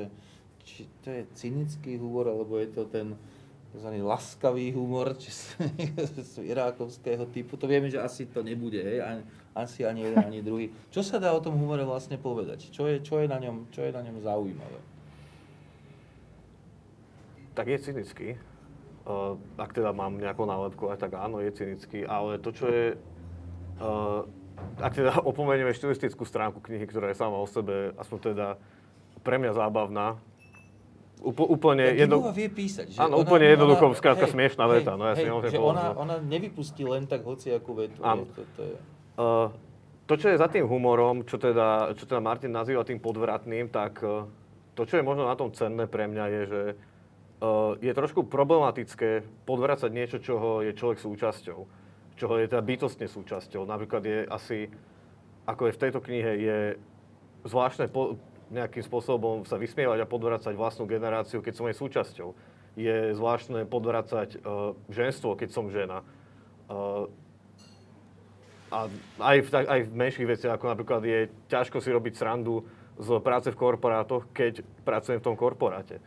[0.62, 3.18] či to je cynický humor, alebo je to ten
[3.72, 3.88] tzv.
[4.05, 5.33] laskavý humor, či
[6.33, 7.57] z irákovského typu.
[7.57, 9.01] To vieme, že asi to nebude, hej?
[9.01, 9.22] Ani,
[9.57, 10.68] asi ani jeden, ani druhý.
[10.92, 12.68] Čo sa dá o tom humore vlastne povedať?
[12.68, 14.81] Čo je, čo je, na, ňom, čo je na ňom zaujímavé?
[17.53, 18.29] Tak je cynický.
[19.03, 22.85] Uh, ak teda mám nejakú nálepku, aj tak áno, je cynický, ale to, čo je...
[23.83, 24.25] Uh,
[24.79, 28.48] ak teda opomenieme štilistickú stránku knihy, ktorá je sama o sebe, aspoň teda
[29.25, 30.20] pre mňa zábavná,
[31.23, 32.35] Úpl, úplne jedno...
[32.35, 32.99] vie písať.
[32.99, 34.99] Že áno, úplne jednoducho, skrátka smiešná veta.
[34.99, 38.03] No, ja hej, si že ona, ona nevypustí len tak hociakú vetu.
[38.03, 38.27] Áno.
[38.35, 38.75] To, to, je...
[39.15, 39.47] Uh,
[40.11, 44.03] to, čo je za tým humorom, čo teda, čo teda Martin nazýva tým podvratným, tak
[44.03, 44.27] uh,
[44.75, 46.63] to, čo je možno na tom cenné pre mňa, je, že
[47.39, 51.59] uh, je trošku problematické podvracať niečo, čoho je človek súčasťou.
[52.19, 53.63] Čoho je teda bytostne súčasťou.
[53.63, 54.67] Napríklad je asi,
[55.47, 56.59] ako je v tejto knihe, je
[57.47, 58.19] zvláštne po,
[58.53, 62.29] nejakým spôsobom sa vysmievať a podvracať vlastnú generáciu, keď som jej súčasťou.
[62.77, 66.05] Je zvláštne podvracať uh, ženstvo, keď som žena.
[66.69, 67.09] Uh,
[68.73, 68.88] a
[69.21, 72.65] aj v, aj v menších veciach, ako napríklad je ťažko si robiť srandu
[72.97, 76.01] z práce v korporátoch, keď pracujem v tom korporáte.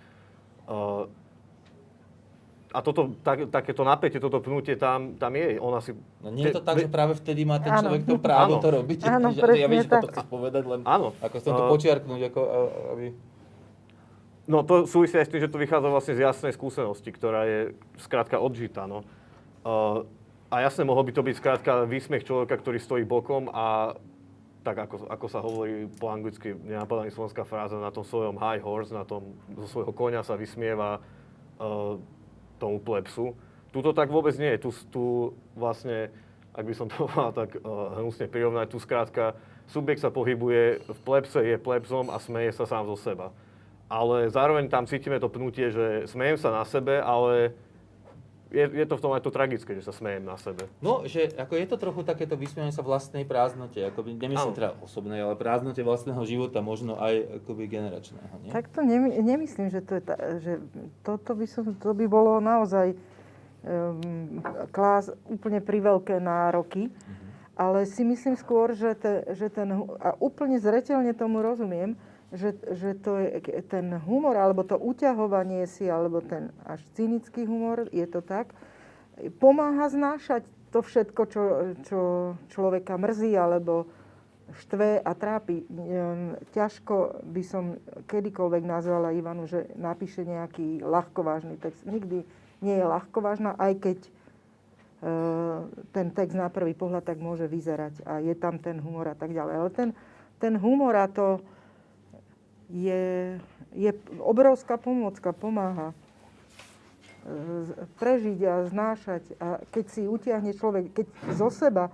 [0.66, 1.06] Uh,
[2.76, 5.56] a toto, tak, takéto napätie, toto pnutie tam, tam je.
[5.56, 5.96] Ona si...
[6.20, 7.88] No nie je to tak, že práve vtedy má ten Áno.
[7.88, 8.64] človek to právo Áno.
[8.64, 9.00] to robiť.
[9.08, 11.16] Áno, presne ja viem, že toto chceš povedať, len Áno.
[11.24, 12.42] ako chcem to A- počiarknúť, ako,
[12.92, 13.06] aby...
[14.46, 17.60] No to súvisí aj s tým, že to vychádza vlastne z jasnej skúsenosti, ktorá je
[17.98, 18.86] skrátka odžitá.
[18.86, 19.02] No.
[19.66, 20.06] Uh,
[20.54, 23.98] a jasne mohol by to byť skrátka výsmech človeka, ktorý stojí bokom a
[24.62, 28.62] tak ako, ako sa hovorí po anglicky, nenapadá mi slovenská fráza, na tom svojom high
[28.62, 30.98] horse, na tom zo svojho konia sa vysmieva
[31.62, 32.02] uh,
[32.66, 33.38] tomu plebsu.
[33.70, 34.66] Tuto tak vôbec nie je.
[34.66, 35.04] Tu, tu
[35.54, 36.10] vlastne,
[36.58, 39.38] ak by som to mal tak uh, hnusne prirovnať, tu skrátka
[39.70, 43.30] subjekt sa pohybuje v plebse, je plebsom a smeje sa sám zo seba.
[43.86, 47.54] Ale zároveň tam cítime to pnutie, že smejem sa na sebe, ale
[48.56, 50.72] je, je to v tom aj to tragické, že sa smejem na sebe.
[50.80, 55.20] No, že ako je to trochu takéto vysmievanie sa vlastnej prázdnote, akoby, nemyslím teda osobnej,
[55.20, 58.52] ale prázdnote vlastného života, možno aj akoby generačného, nie?
[58.56, 60.64] Tak to nemy, nemyslím, že, to je ta, že
[61.04, 62.96] toto by, som, to by bolo naozaj
[63.68, 64.40] um,
[64.72, 66.88] klás úplne priveľké nároky.
[67.56, 69.72] Ale si myslím skôr, že, te, že ten,
[70.04, 71.96] a úplne zretelne tomu rozumiem,
[72.36, 77.88] že, že to je ten humor, alebo to uťahovanie si, alebo ten až cynický humor,
[77.96, 78.52] je to tak,
[79.40, 80.44] pomáha znášať
[80.76, 81.44] to všetko, čo,
[81.88, 82.00] čo
[82.52, 83.88] človeka mrzí, alebo
[84.54, 85.66] štve a trápi.
[85.66, 91.88] Ehm, Ťažko by som kedykoľvek nazvala Ivanu, že napíše nejaký ľahkovážny text.
[91.88, 92.28] Nikdy
[92.62, 94.10] nie je ľahkovážna, aj keď e,
[95.92, 99.34] ten text na prvý pohľad tak môže vyzerať a je tam ten humor a tak
[99.34, 99.54] ďalej.
[99.56, 99.90] Ale ten,
[100.38, 101.42] ten humor a to
[102.70, 103.38] je,
[103.74, 105.96] je obrovská pomôcka, pomáha e,
[108.02, 109.24] prežiť a znášať.
[109.38, 111.94] A keď si utiahne človek, keď zo seba,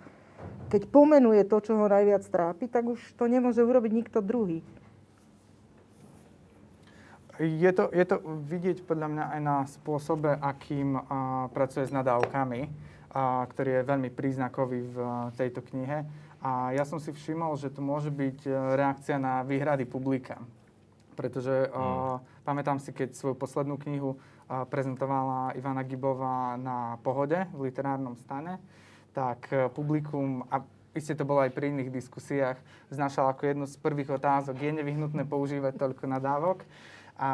[0.72, 4.64] keď pomenuje to, čo ho najviac trápi, tak už to nemôže urobiť nikto druhý.
[7.42, 11.02] Je to, je to vidieť podľa mňa aj na spôsobe, akým a,
[11.50, 12.62] pracuje s nadávkami,
[13.12, 16.06] a, ktorý je veľmi príznakový v a, tejto knihe.
[16.42, 20.38] A ja som si všimol, že to môže byť e, reakcia na výhrady publika.
[21.22, 24.18] Pretože a, pamätám si, keď svoju poslednú knihu
[24.50, 28.58] a, prezentovala Ivana Gibová na Pohode v literárnom stane,
[29.14, 30.66] tak e, publikum, a
[30.98, 32.58] iste to bolo aj pri iných diskusiách,
[32.90, 36.66] znašal ako jednu z prvých otázok, je nevyhnutné používať toľko nadávok.
[37.22, 37.30] A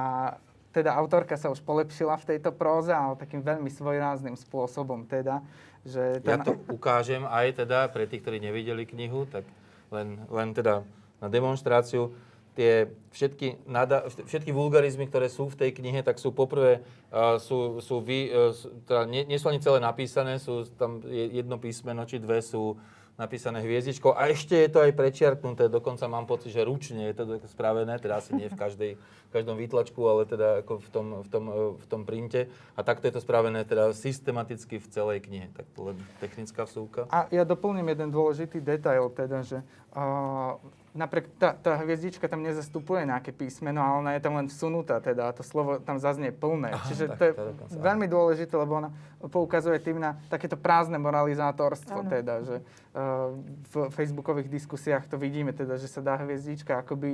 [0.76, 5.41] teda autorka sa už polepšila v tejto próze, ale takým veľmi svojrázným spôsobom teda,
[5.88, 6.19] že...
[6.21, 9.47] Ja to ukážem aj teda pre tých, ktorí nevideli knihu, tak
[9.89, 10.84] len, len teda
[11.17, 12.13] na demonstráciu.
[12.58, 16.82] Tie všetky, nada, všetky vulgarizmy, ktoré sú v tej knihe, tak sú poprvé,
[17.13, 18.50] uh, sú, sú vy, uh,
[18.89, 22.74] teda nie, nie sú ani celé napísané, sú tam je- jedno písmeno či dve sú
[23.17, 27.41] napísané hviezdičkou a ešte je to aj prečiarknuté, dokonca mám pocit, že ručne je to
[27.50, 31.28] spravené, teda asi nie v, každej, v každom výtlačku, ale teda ako v tom, v,
[31.34, 32.46] tom, eh, v tom printe.
[32.78, 35.50] A takto je to spravené teda systematicky v celej knihe.
[35.58, 37.10] Tak to len technická vsúka.
[37.10, 39.65] A ja doplním jeden dôležitý detail, teda, že
[39.98, 40.62] uh,
[40.95, 45.30] napriek tá, tá hviezdička tam nezastupuje nejaké písmeno, ale ona je tam len vsunutá, teda
[45.30, 46.73] a to slovo tam zaznie plné.
[46.73, 47.82] Aha, Čiže tak to je áno.
[47.84, 48.89] veľmi dôležité, lebo ona
[49.26, 52.10] poukazuje tým na takéto prázdne moralizátorstvo, Áno.
[52.10, 53.34] teda, že uh,
[53.73, 57.12] v facebookových diskusiách to vidíme, teda, že sa dá hviezdička, ako by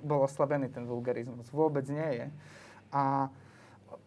[0.00, 1.48] bol oslabený ten vulgarizmus.
[1.52, 2.26] Vôbec nie je.
[2.92, 3.28] A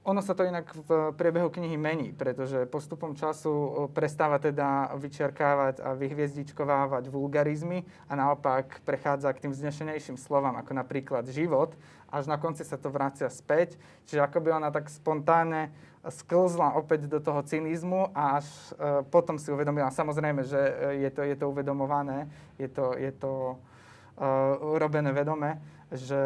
[0.05, 5.97] ono sa to inak v priebehu knihy mení, pretože postupom času prestáva teda vyčiarkávať a
[5.97, 11.73] vyhviezdičkovávať vulgarizmy a naopak prechádza k tým vznešenejším slovám, ako napríklad život.
[12.13, 15.73] Až na konci sa to vracia späť, čiže ako by ona tak spontánne
[16.05, 21.09] sklzla opäť do toho cynizmu a až uh, potom si uvedomila, samozrejme, že uh, je,
[21.09, 22.29] to, je to uvedomované,
[22.61, 25.57] je to, je to uh, robené vedome,
[25.89, 26.21] že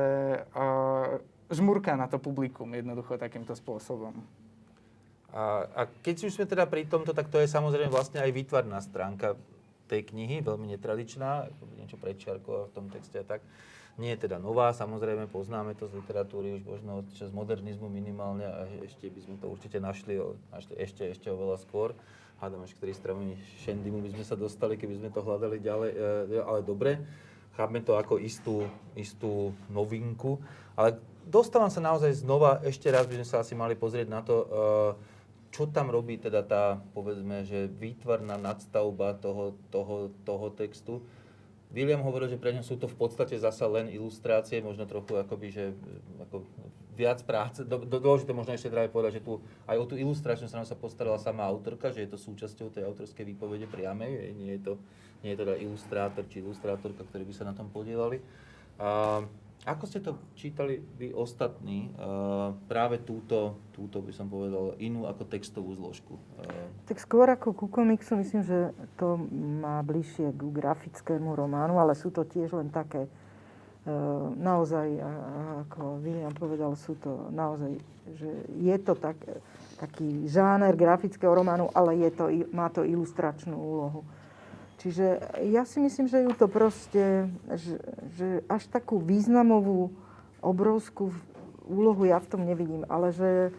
[0.51, 4.13] uh, žmurká na to publikum jednoducho takýmto spôsobom.
[5.29, 8.81] A, a keď už sme teda pri tomto, tak to je samozrejme vlastne aj výtvarná
[8.81, 9.37] stránka
[9.89, 13.41] tej knihy, veľmi netradičná, niečo prečiarkova v tom texte a tak.
[13.99, 18.63] Nie je teda nová, samozrejme poznáme to z literatúry už možno čas modernizmu minimálne a
[18.85, 20.15] ešte by sme to určite našli,
[20.55, 21.91] našli ešte, ešte oveľa skôr.
[22.39, 23.35] Hádam, až ktorý strany
[23.67, 26.95] Šendimu by sme sa dostali, keby sme to hľadali ďalej, e, ale dobre.
[27.59, 28.63] Chápeme to ako istú,
[28.95, 30.39] istú novinku,
[30.79, 30.95] ale
[31.29, 34.47] dostávam sa naozaj znova, ešte raz by sme sa asi mali pozrieť na to, e,
[35.53, 41.05] čo tam robí teda tá, povedzme, že výtvarná nadstavba toho, toho, toho textu
[41.69, 45.47] William hovoril, že pre ňa sú to v podstate zasa len ilustrácie, možno trochu akoby,
[45.53, 45.65] že
[46.17, 46.41] ako
[46.97, 47.61] viac práce.
[47.61, 49.37] Do, do, dôležité možno ešte práve povedať, že tu
[49.69, 53.21] aj o tú ilustračnú stranu sa postarala sama autorka, že je to súčasťou tej autorskej
[53.21, 54.73] výpovede priamej, nie je to
[55.19, 58.23] nie je teda ilustrátor či ilustrátorka, ktorí by sa na tom podielali.
[58.79, 59.27] Uh,
[59.67, 65.27] ako ste to čítali vy ostatní, uh, práve túto, túto by som povedal, inú ako
[65.27, 66.15] textovú zložku?
[66.39, 66.71] Uh...
[66.87, 69.19] Tak skôr ako ku komiksu, myslím, že to
[69.59, 74.95] má bližšie k grafickému románu, ale sú to tiež len také, uh, naozaj,
[75.67, 77.75] ako William povedal, sú to naozaj,
[78.15, 78.31] že
[78.63, 79.19] je to tak,
[79.75, 84.07] taký žáner grafického románu, ale je to, má to ilustračnú úlohu.
[84.79, 87.75] Čiže ja si myslím, že ju to proste, že,
[88.15, 89.91] že až takú významovú,
[90.39, 91.11] obrovskú
[91.67, 93.51] úlohu ja v tom nevidím, ale že,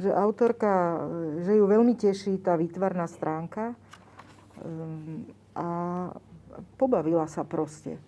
[0.00, 1.04] že autorka,
[1.44, 3.76] že ju veľmi teší tá výtvarná stránka
[4.64, 5.66] um, a
[6.80, 8.00] pobavila sa proste.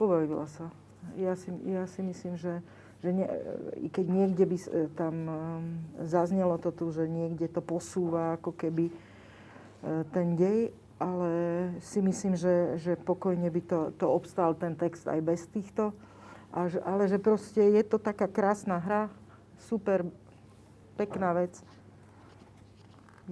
[0.00, 0.72] Pobavila sa.
[1.20, 2.64] Ja si, ja si myslím, že,
[3.04, 3.28] že nie,
[3.76, 4.56] i keď niekde by
[4.96, 5.36] tam um,
[6.00, 11.32] zaznelo to tu, že niekde to posúva ako keby uh, ten dej, ale
[11.80, 15.96] si myslím, že, že pokojne by to, to obstál ten text aj bez týchto.
[16.52, 19.08] A, ale že proste je to taká krásna hra,
[19.56, 20.04] super,
[21.00, 21.56] pekná vec.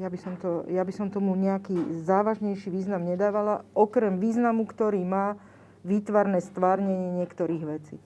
[0.01, 1.75] Ja by, som to, ja by som tomu nejaký
[2.07, 5.37] závažnejší význam nedávala, okrem významu, ktorý má
[5.83, 7.99] výtvarné stvárnenie niektorých vecí.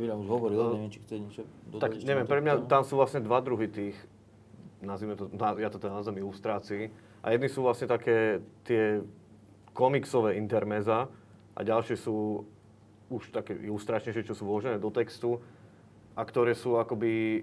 [0.00, 1.82] Ja už hovoril, neviem, či chce niečo dodať.
[1.82, 3.98] Tak neviem, pre mňa tam sú vlastne dva druhy tých
[4.82, 6.90] nazvime to, ja to teda nazvem ilustrácií.
[7.22, 9.02] A jedni sú vlastne také tie
[9.74, 11.10] komiksové intermeza
[11.54, 12.46] a ďalšie sú
[13.08, 15.40] už také ilustračnejšie, čo sú vložené do textu
[16.14, 17.42] a ktoré sú akoby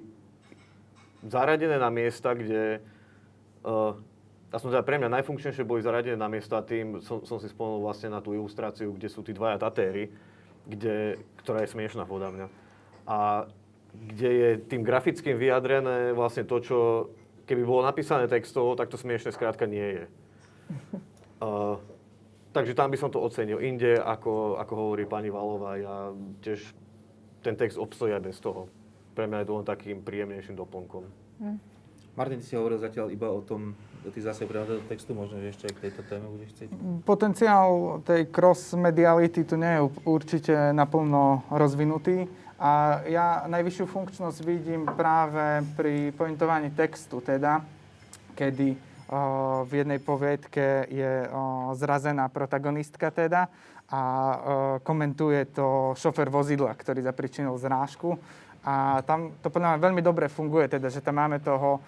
[1.25, 2.79] zaradené na miesta, kde
[3.65, 3.97] uh,
[4.55, 8.13] som teda pre mňa najfunkčnejšie boli zaradené na miesta, tým som, som si spomenul vlastne
[8.13, 10.13] na tú ilustráciu, kde sú tí dvaja tatéry,
[10.63, 12.47] kde, ktorá je smiešná podľa mňa.
[13.09, 13.17] A
[13.95, 16.79] kde je tým grafickým vyjadrené vlastne to, čo
[17.45, 20.05] keby bolo napísané textovo, tak to smiešne skrátka nie je.
[21.41, 21.77] Uh,
[22.51, 23.61] takže tam by som to ocenil.
[23.61, 26.09] Inde, ako, ako hovorí pani Valová, ja
[26.41, 26.73] tiež
[27.45, 28.65] ten text obstojí aj bez toho.
[29.13, 31.03] Pre mňa je to len takým príjemnejším doplnkom.
[31.39, 31.57] Hm.
[32.17, 33.77] Martin, ty si hovoril zatiaľ iba o tom,
[34.11, 36.69] ty zase do textu, možno, že ešte aj k tejto téme budeš chcieť.
[37.05, 42.29] Potenciál tej cross-mediality tu nie je určite naplno rozvinutý.
[42.55, 47.59] A ja najvyššiu funkčnosť vidím práve pri pointovaní textu, teda,
[48.31, 48.95] kedy
[49.65, 51.29] v jednej poviedke je
[51.77, 53.51] zrazená protagonistka teda
[53.85, 54.01] a
[54.81, 58.17] komentuje to šofer vozidla, ktorý zapričinil zrážku.
[58.65, 61.85] A tam to podľa mňa veľmi dobre funguje, teda, že tam máme toho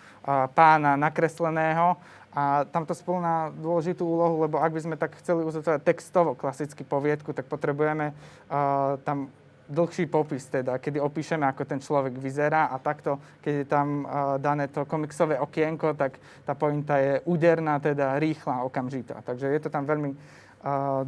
[0.54, 1.98] pána nakresleného
[2.38, 6.86] a tam to spolná dôležitú úlohu, lebo ak by sme tak chceli uzatvárať textovo klasicky
[6.86, 9.34] poviedku, tak potrebujeme uh, tam
[9.66, 14.38] dlhší popis, teda, kedy opíšeme, ako ten človek vyzerá a takto, keď je tam uh,
[14.38, 19.18] dané to komiksové okienko, tak tá pointa je úderná, teda rýchla, okamžitá.
[19.26, 20.18] Takže je to tam veľmi uh,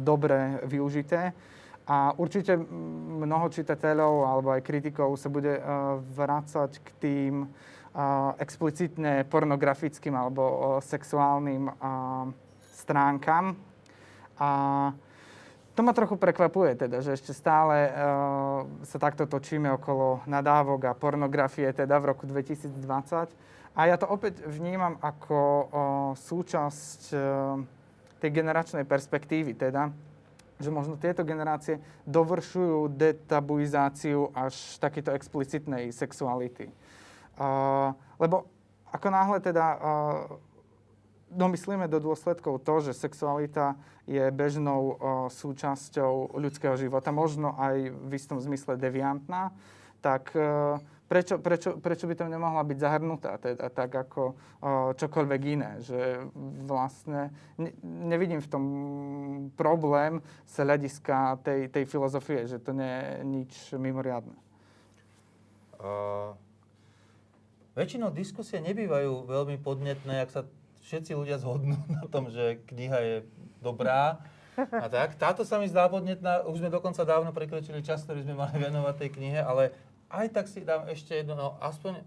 [0.02, 1.30] dobre využité.
[1.90, 9.26] A určite mnoho čitateľov alebo aj kritikov sa bude uh, vrácať k tým uh, explicitne
[9.26, 11.66] pornografickým alebo uh, sexuálnym
[12.78, 13.58] stránkam.
[14.38, 14.50] A
[15.74, 17.92] to ma trochu prekvapuje, teda, že ešte stále
[18.84, 22.74] sa takto točíme okolo nadávok a pornografie teda v roku 2020.
[23.76, 25.70] A ja to opäť vnímam ako
[26.16, 27.00] súčasť
[28.20, 29.92] tej generačnej perspektívy, teda,
[30.60, 36.68] že možno tieto generácie dovršujú detabuizáciu až takéto explicitnej sexuality.
[37.40, 38.44] Uh, lebo
[38.92, 39.80] ako náhle teda uh,
[41.30, 43.78] domyslíme do dôsledkov to, že sexualita
[44.10, 44.94] je bežnou o,
[45.30, 49.54] súčasťou ľudského života, možno aj v istom zmysle deviantná,
[50.02, 50.42] tak e,
[51.10, 54.34] prečo, prečo, prečo by tam nemohla byť zahrnutá, teda tak ako o,
[54.94, 55.82] čokoľvek iné.
[55.82, 56.30] Že
[56.70, 58.64] vlastne ne, nevidím v tom
[59.58, 64.38] problém z hľadiska tej, tej filozofie, že to nie je nič mimoriadne.
[65.80, 66.38] Uh,
[67.74, 70.46] väčšinou diskusie nebývajú veľmi podnetné, ak sa
[70.86, 73.16] všetci ľudia zhodnú na tom, že kniha je
[73.58, 74.22] dobrá.
[74.60, 78.36] A tak, táto sa mi zdá podnetná, už sme dokonca dávno prekročili čas, ktorý sme
[78.36, 79.72] mali venovať tej knihe, ale
[80.10, 82.02] aj tak si dám ešte jedno, no aspoň,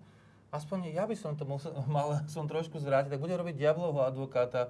[0.51, 4.69] aspoň ja by som to musel, mal som trošku zvrátiť, tak budem robiť diablovho advokáta.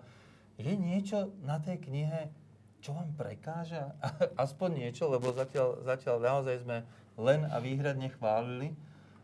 [0.61, 2.29] Je niečo na tej knihe,
[2.77, 3.97] čo vám prekáža?
[4.45, 6.85] Aspoň niečo, lebo zatiaľ, zatiaľ naozaj sme
[7.17, 8.77] len a výhradne chválili.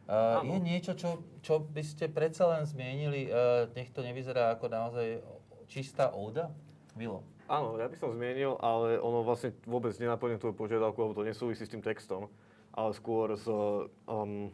[0.10, 4.66] Uh, je niečo, čo, čo by ste predsa len zmienili, uh, nech to nevyzerá ako
[4.66, 5.22] naozaj
[5.70, 6.50] čistá óda?
[6.98, 7.22] Vilo.
[7.46, 11.62] Áno, ja by som zmienil, ale ono vlastne vôbec nenaplňuje tú požiadavku, lebo to nesúvisí
[11.62, 12.26] s tým textom
[12.80, 14.48] ale skôr s um,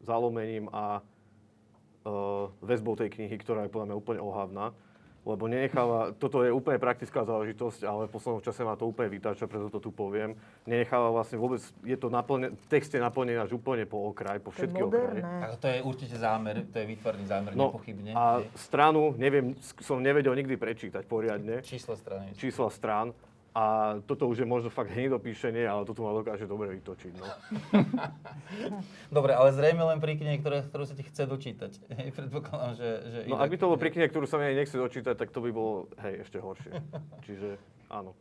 [0.00, 4.72] zalomením a uh, väzbou tej knihy, ktorá je podľa mňa úplne ohavná.
[5.20, 9.44] Lebo nenecháva, toto je úplne praktická záležitosť, ale v poslednom čase ma to úplne vytáča,
[9.44, 10.32] preto to tu poviem.
[10.64, 14.80] Nenecháva vlastne vôbec, je to naplne, text je naplnený až úplne po okraj, po všetky
[14.80, 15.20] okraje.
[15.60, 18.16] To je určite zámer, to je výtvarný zámer, no, nepochybne.
[18.16, 19.52] A stranu, neviem,
[19.84, 21.60] som nevedel nikdy prečítať poriadne.
[21.60, 22.32] Čísla strany.
[22.40, 23.12] Čísla strán.
[23.50, 27.12] A toto už je možno fakt hnedopíšenie, ale toto ma dokáže dobre vytočiť.
[27.18, 27.26] No.
[29.18, 31.72] dobre, ale zrejme len pri knihe, ktoré, ktorú sa ti chce dočítať.
[31.98, 32.88] Hej, predpokladám, že...
[33.10, 35.42] že no ak by to bolo pri knihe, ktorú sa mi nechce dočítať, tak to
[35.42, 36.72] by bolo, hej, ešte horšie.
[37.26, 37.58] Čiže
[37.90, 38.14] áno.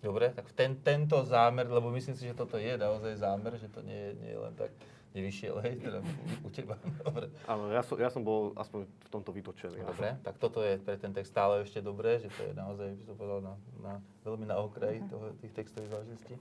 [0.00, 3.84] Dobre, tak ten, tento zámer, lebo myslím si, že toto je naozaj zámer, že to
[3.84, 4.72] nie, nie je len tak
[5.16, 5.98] nevyšiel, hej, teda
[6.44, 6.76] u teba.
[7.00, 7.32] Dobre.
[7.48, 9.80] Áno, ja som, ja som bol aspoň v tomto vytočený.
[9.80, 13.04] Dobre, tak toto je pre ten text stále ešte dobré, že to je naozaj, by
[13.08, 13.92] som povedal, na, na,
[14.28, 15.08] veľmi na okraji mhm.
[15.08, 16.34] toho, tých textových záležitostí.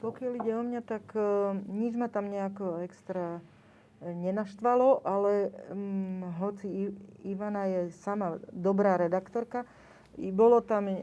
[0.00, 3.36] Pokiaľ ide o mňa, tak uh, nič ma tam nejako extra
[4.00, 6.84] e, nenaštvalo, ale um, hoci I,
[7.36, 9.68] Ivana je sama dobrá redaktorka,
[10.16, 10.96] i bolo tam um,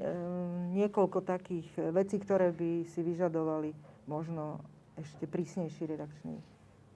[0.74, 3.78] niekoľko takých vecí, ktoré by si vyžadovali
[4.10, 4.66] možno
[4.98, 6.42] ešte prísnejší redakčný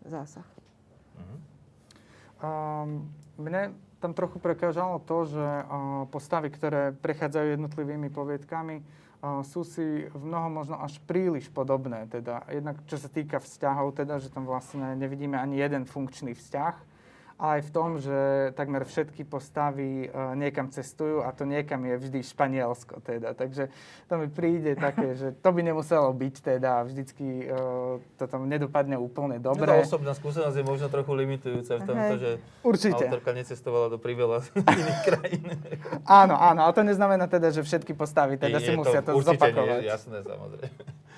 [0.06, 0.46] zásah.
[1.18, 1.40] Uh-huh.
[2.42, 2.90] Um,
[3.38, 10.10] mne tam trochu prekážalo to, že uh, postavy, ktoré prechádzajú jednotlivými poviedkami, uh, sú si
[10.10, 12.10] v mnoho možno až príliš podobné.
[12.10, 16.91] Teda, jednak čo sa týka vzťahov, teda, že tam vlastne nevidíme ani jeden funkčný vzťah
[17.42, 18.18] ale aj v tom, že
[18.54, 23.34] takmer všetky postavy uh, niekam cestujú a to niekam je vždy Španielsko teda.
[23.34, 23.74] Takže
[24.06, 28.94] to mi príde také, že to by nemuselo byť teda vždycky uh, to tam nedopadne
[29.02, 29.74] úplne dobre.
[29.74, 32.32] No, osobná skúsenosť je možno trochu limitujúca v tomto, že
[32.62, 33.10] Určite.
[33.10, 34.46] autorka necestovala do priveľa
[34.78, 35.46] iných krajín.
[36.22, 39.26] áno, áno, ale to neznamená teda, že všetky postavy teda je, si musia to, to
[39.34, 39.82] zopakovať.
[39.82, 41.10] Nie, jasné, samozrejme.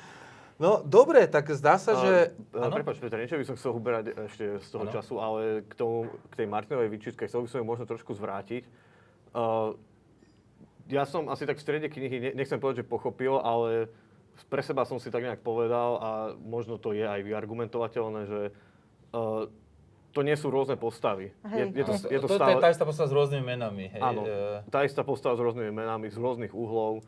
[0.62, 2.12] No, dobre, tak zdá sa, že...
[2.54, 4.94] Uh, Prepač, Peter, niečo by som chcel uberať ešte z toho ano?
[4.94, 8.64] času, ale k, tomu, k tej Martinovej výčitke chcel by som ju možno trošku zvrátiť.
[9.34, 9.74] Uh,
[10.94, 13.90] ja som asi tak v strede knihy, nechcem povedať, že pochopil, ale
[14.46, 18.42] pre seba som si tak nejak povedal a možno to je aj vyargumentovateľné, že
[19.14, 19.50] uh,
[20.14, 21.34] to nie sú rôzne postavy.
[21.50, 22.54] Hej, je, je to, je to, to, stále...
[22.54, 23.86] to je tá istá postava s rôznymi menami.
[23.90, 24.02] Hej.
[24.06, 24.22] Áno,
[24.70, 27.02] tá istá postava s rôznymi menami, z rôznych uhlov.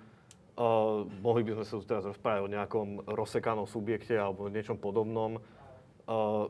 [0.55, 5.43] Uh, mohli by sme sa teraz rozprávať o nejakom rozsekanom subjekte alebo niečom podobnom.
[6.07, 6.47] Uh,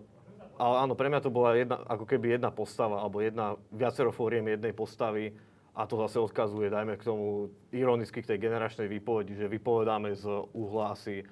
[0.56, 4.46] ale áno, pre mňa to bola jedna, ako keby jedna postava, alebo jedna, viacero fóriem
[4.46, 5.36] jednej postavy
[5.76, 10.24] a to zase odkazuje, dajme k tomu ironicky k tej generačnej výpovedi, že vypovedáme z
[10.56, 11.28] uhla asi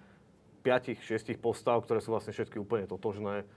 [0.66, 3.48] 5-6 postav, ktoré sú vlastne všetky úplne totožné.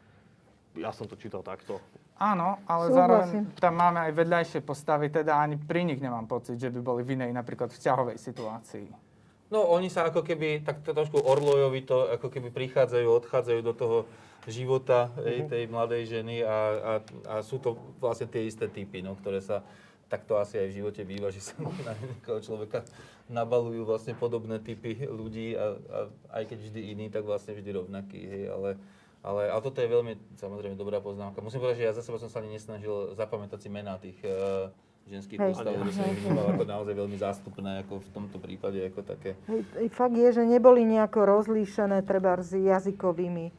[0.79, 1.83] Ja som to čítal takto.
[2.17, 2.97] Áno, ale Súhlasím.
[2.97, 7.03] zároveň tam máme aj vedľajšie postavy, teda ani pri nich nemám pocit, že by boli
[7.03, 9.06] v inej napríklad vzťahovej situácii.
[9.47, 13.99] No oni sa ako keby tak trošku orlojovito ako keby prichádzajú, odchádzajú do toho
[14.47, 15.47] života mm-hmm.
[15.51, 16.93] tej mladej ženy a, a,
[17.31, 19.63] a sú to vlastne tie isté typy, no, ktoré sa
[20.07, 21.55] takto asi aj v živote býva, že sa
[21.87, 22.87] na nejakého človeka
[23.27, 25.99] nabalujú vlastne podobné typy ľudí a, a
[26.43, 28.79] aj keď vždy iný, tak vlastne vždy rovnaký, hej, ale,
[29.27, 31.43] ale, ale toto je veľmi, samozrejme, dobrá poznámka.
[31.43, 34.71] Musím povedať, že ja za seba som sa ani nesnažil zapamätať si mená tých uh,
[35.07, 39.01] ženských hej, postav, že som vnímal ako naozaj veľmi zástupné, ako v tomto prípade, ako
[39.07, 39.39] také.
[39.47, 43.55] Hej, fakt je, že neboli nejako rozlíšené treba s jazykovými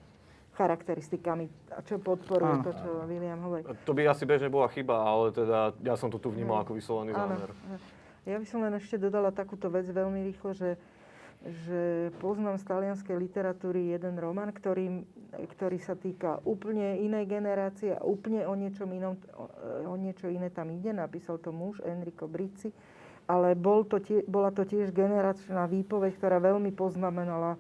[0.58, 3.62] charakteristikami, a čo podporuje to, čo William hovorí.
[3.86, 7.14] To by asi bežne bola chyba, ale teda ja som to tu vnímal ako vyslovený
[7.14, 7.54] zámer.
[8.26, 10.76] Ja by som len ešte dodala takúto vec veľmi rýchlo, že
[11.48, 15.08] že poznám z talianskej literatúry jeden román, ktorý,
[15.56, 19.16] ktorý sa týka úplne inej generácie a úplne o, niečom inom,
[19.88, 20.92] o niečo iné tam ide.
[20.92, 22.76] Napísal to muž Enrico Brici,
[23.32, 27.56] ale bol to tie, bola to tiež generačná výpoveď, ktorá veľmi poznamenala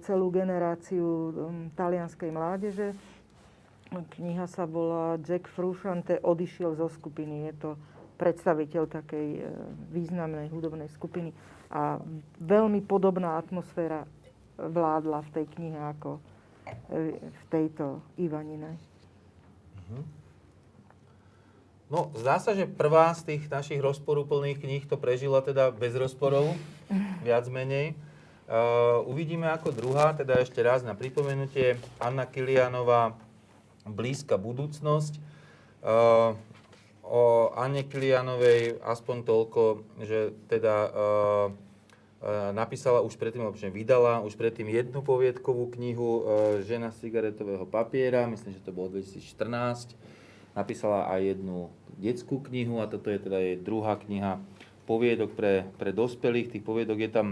[0.00, 1.34] celú generáciu
[1.76, 2.96] talianskej mládeže.
[3.92, 7.50] Kniha sa volá Jack Frusciante odišiel zo skupiny.
[7.50, 7.70] Je to
[8.16, 9.42] predstaviteľ takej e,
[9.92, 11.30] významnej hudobnej skupiny.
[11.68, 12.00] A
[12.40, 14.08] veľmi podobná atmosféra
[14.56, 16.20] vládla v tej knihe ako e,
[17.20, 18.76] v tejto Ivaninej.
[19.86, 20.02] Mhm.
[21.86, 26.58] No, zdá sa, že prvá z tých našich rozporúplných kníh to prežila teda bez rozporov,
[27.22, 27.94] viac menej.
[28.46, 33.14] Uh, uvidíme ako druhá, teda ešte raz na pripomenutie, Anna Kilianová,
[33.86, 35.22] Blízka budúcnosť.
[37.06, 39.62] O Anne Kilianovej aspoň toľko,
[40.02, 41.48] že teda uh,
[42.50, 46.26] napísala už predtým, alebo vydala už predtým jednu poviedkovú knihu
[46.66, 49.94] Žena z cigaretového papiera, myslím, že to bolo 2014
[50.56, 51.68] Napísala aj jednu
[52.00, 54.40] detskú knihu a toto je teda jej druhá kniha
[54.88, 56.48] poviedok pre, pre dospelých.
[56.48, 57.28] Tých poviedok je tam,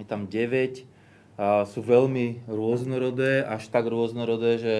[0.00, 0.88] je tam 9.
[1.36, 4.74] A sú veľmi rôznorodé, až tak rôznorodé, že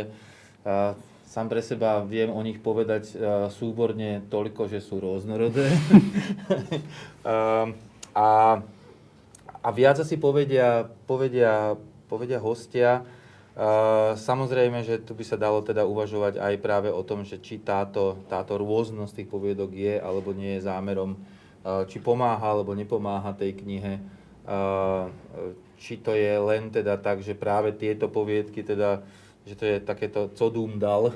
[1.30, 5.70] sám pre seba viem o nich povedať a, súborne toľko, že sú rôznorodé.
[7.22, 7.70] a,
[8.26, 8.28] a,
[9.62, 11.78] a viac asi povedia, povedia,
[12.10, 13.06] povedia hostia,
[14.14, 18.22] Samozrejme, že tu by sa dalo teda uvažovať aj práve o tom, že či táto,
[18.30, 21.18] táto rôznosť tých poviedok je alebo nie je zámerom,
[21.90, 24.00] či pomáha alebo nepomáha tej knihe,
[25.76, 29.04] či to je len teda tak, že práve tieto poviedky teda
[29.48, 31.10] že to je takéto codum dal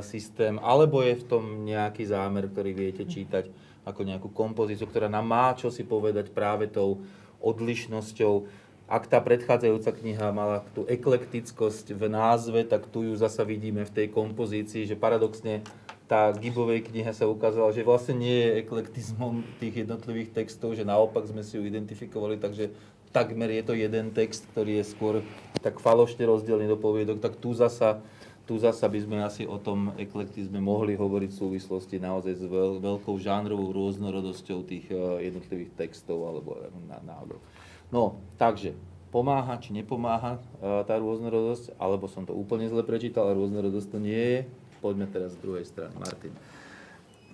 [0.00, 3.52] systém, alebo je v tom nejaký zámer, ktorý viete čítať
[3.88, 7.00] ako nejakú kompozíciu, ktorá nám má čo si povedať práve tou
[7.40, 8.66] odlišnosťou.
[8.88, 13.92] Ak tá predchádzajúca kniha mala tú eklektickosť v názve, tak tu ju zasa vidíme v
[13.92, 15.60] tej kompozícii, že paradoxne
[16.08, 21.28] tá Gibovej kniha sa ukázala, že vlastne nie je eklektizmom tých jednotlivých textov, že naopak
[21.28, 22.72] sme si ju identifikovali, takže
[23.10, 25.14] takmer je to jeden text, ktorý je skôr
[25.60, 28.00] tak falošne rozdelený do poviedok, tak tu zasa,
[28.46, 32.78] tu zasa by sme asi o tom eklektizme mohli hovoriť v súvislosti naozaj s veľ,
[32.78, 36.56] veľkou žánrovou rôznorodosťou tých eh, jednotlivých textov alebo
[37.04, 37.42] návrhov.
[37.88, 38.76] No, takže
[39.08, 43.98] pomáha či nepomáha uh, tá rôznorodosť, alebo som to úplne zle prečítal, ale rôznorodosť to
[43.98, 44.40] nie je.
[44.84, 45.96] Poďme teraz z druhej strany.
[45.96, 46.36] Martin.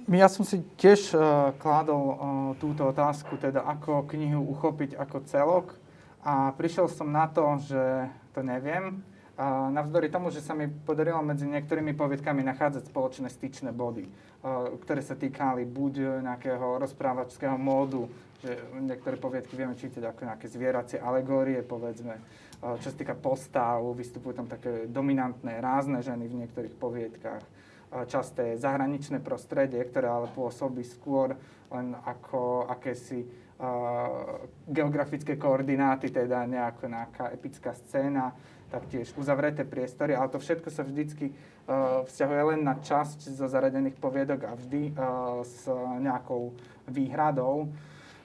[0.05, 2.17] Ja som si tiež uh, kládol uh,
[2.61, 5.67] túto otázku, teda ako knihu uchopiť ako celok
[6.21, 9.01] a prišiel som na to, že to neviem.
[9.33, 14.77] Uh, navzdory tomu, že sa mi podarilo medzi niektorými poviedkami nachádzať spoločné styčné body, uh,
[14.85, 18.05] ktoré sa týkali buď nejakého rozprávačského módu,
[18.45, 22.21] že niektoré poviedky vieme čítať ako nejaké zvieracie alegórie, povedzme.
[22.61, 27.45] Čo sa týka postav, vystupujú tam také dominantné, rázne ženy v niektorých poviedkach.
[27.95, 31.39] Časté zahraničné prostredie, ktoré ale pôsobí skôr
[31.71, 38.35] len ako akési uh, geografické koordináty, teda nejako nejaká epická scéna,
[38.67, 43.95] taktiež uzavreté priestory, ale to všetko sa vždycky uh, vzťahuje len na časť zo zaradených
[44.03, 45.71] poviedok a vždy uh, s
[46.03, 46.51] nejakou
[46.91, 47.71] výhradou.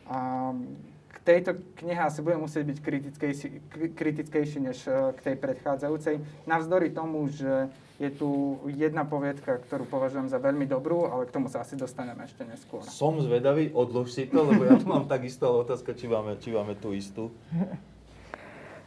[0.09, 0.88] K
[1.29, 3.47] tejto knihe asi budem musieť byť kritickejší,
[3.93, 6.25] kritickejší než e, k tej predchádzajúcej.
[6.49, 7.69] Navzdory tomu, že
[8.01, 12.25] je tu jedna poviedka, ktorú považujem za veľmi dobrú, ale k tomu sa asi dostaneme
[12.25, 12.81] ešte neskôr.
[12.81, 16.49] Som zvedavý, odlož si to, lebo ja tu mám takisto, ale otázka, či máme, či
[16.49, 17.29] máme tú istú.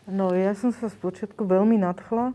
[0.03, 2.35] No, ja som sa spočiatku veľmi nadchla,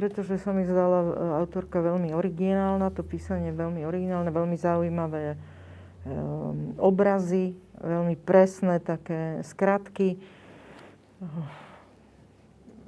[0.00, 1.10] pretože sa mi zdala e,
[1.44, 5.36] autorka veľmi originálna, to písanie veľmi originálne, veľmi zaujímavé
[6.76, 10.20] obrazy, veľmi presné také skratky,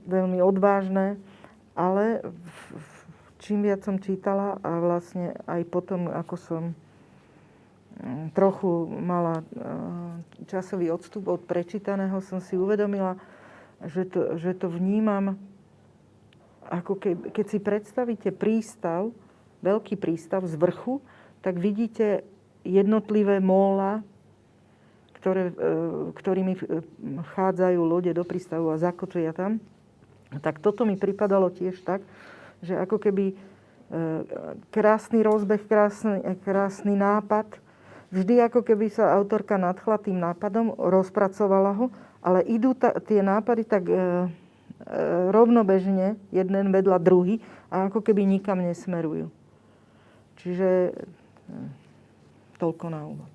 [0.04, 1.16] veľmi odvážne,
[1.72, 2.20] ale
[3.40, 6.62] čím viac som čítala a vlastne aj potom, ako som
[8.00, 9.42] mm, trochu mala
[10.46, 13.16] časový odstup od prečítaného, som si uvedomila,
[13.84, 15.36] že to, že to vnímam
[16.66, 19.14] ako ke, keď si predstavíte prístav,
[19.62, 20.98] veľký prístav z vrchu,
[21.40, 22.26] tak vidíte
[22.66, 24.02] jednotlivé móla
[25.26, 25.54] ktoré, e,
[26.14, 26.60] ktorými e,
[27.34, 29.58] chádzajú lode do prístavu a zakočia tam.
[30.38, 31.98] Tak toto mi pripadalo tiež tak,
[32.62, 33.34] že ako keby e,
[34.70, 37.58] krásny rozbeh, krásny, krásny nápad,
[38.14, 41.86] vždy ako keby sa autorka nadchla tým nápadom, rozpracovala ho,
[42.22, 43.98] ale idú ta, tie nápady tak e, e,
[45.34, 49.26] rovnobežne, jeden vedľa druhý a ako keby nikam nesmerujú.
[50.38, 51.85] Čiže e,
[52.56, 53.32] toľko na úvod.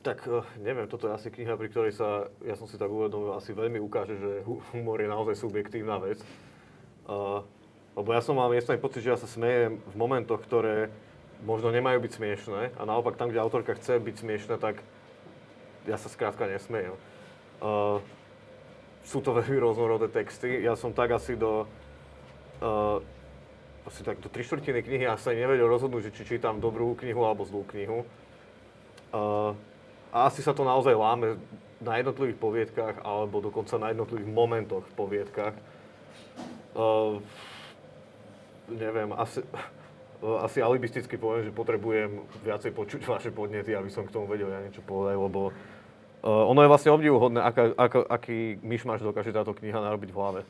[0.00, 3.36] Tak eh, neviem, toto je asi kniha, pri ktorej sa, ja som si tak uvedomil,
[3.36, 4.30] asi veľmi ukáže, že
[4.72, 6.20] humor je naozaj subjektívna vec.
[7.10, 7.42] Uh,
[7.98, 10.94] lebo ja som mal miestami pocit, že ja sa smejem v momentoch, ktoré
[11.42, 14.78] možno nemajú byť smiešné a naopak tam, kde autorka chce byť smiešná, tak
[15.88, 16.94] ja sa skrátka nesmejem.
[17.58, 17.98] Uh,
[19.04, 20.64] sú to veľmi rôznorodé texty.
[20.64, 21.66] Ja som tak asi do...
[22.60, 23.00] Uh,
[23.88, 27.48] asi tak do tri štvrtiny knihy a sa nevedel rozhodnúť, či čítam dobrú knihu alebo
[27.48, 28.04] zlú knihu.
[29.10, 29.56] Uh,
[30.12, 31.38] a asi sa to naozaj láme
[31.80, 35.54] na jednotlivých poviedkach alebo dokonca na jednotlivých momentoch v poviedkach.
[36.76, 37.18] Uh,
[38.70, 39.42] neviem, asi,
[40.22, 44.52] uh, asi alibisticky poviem, že potrebujem viacej počuť vaše podnety, aby som k tomu vedel
[44.52, 49.56] ja niečo povedať, lebo uh, ono je vlastne obdivuhodné, aká, aká, aký myšmaš dokáže táto
[49.56, 50.40] kniha narobiť v hlave.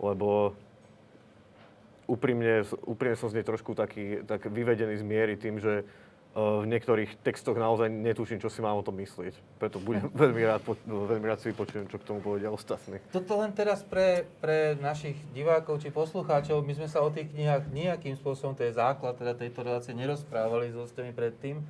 [0.00, 0.56] Lebo
[2.10, 6.66] úprimne, úprimne som z nej trošku taký, tak vyvedený z miery tým, že uh, v
[6.66, 9.38] niektorých textoch naozaj netuším, čo si mám o tom myslieť.
[9.62, 12.98] Preto budem veľmi rád, po, veľmi rád si vypočujem, čo k tomu povedia ostatní.
[13.14, 17.70] Toto len teraz pre, pre našich divákov či poslucháčov, my sme sa o tých knihách
[17.70, 21.62] nejakým spôsobom, to je základ teda tejto relácie, nerozprávali s hostami predtým.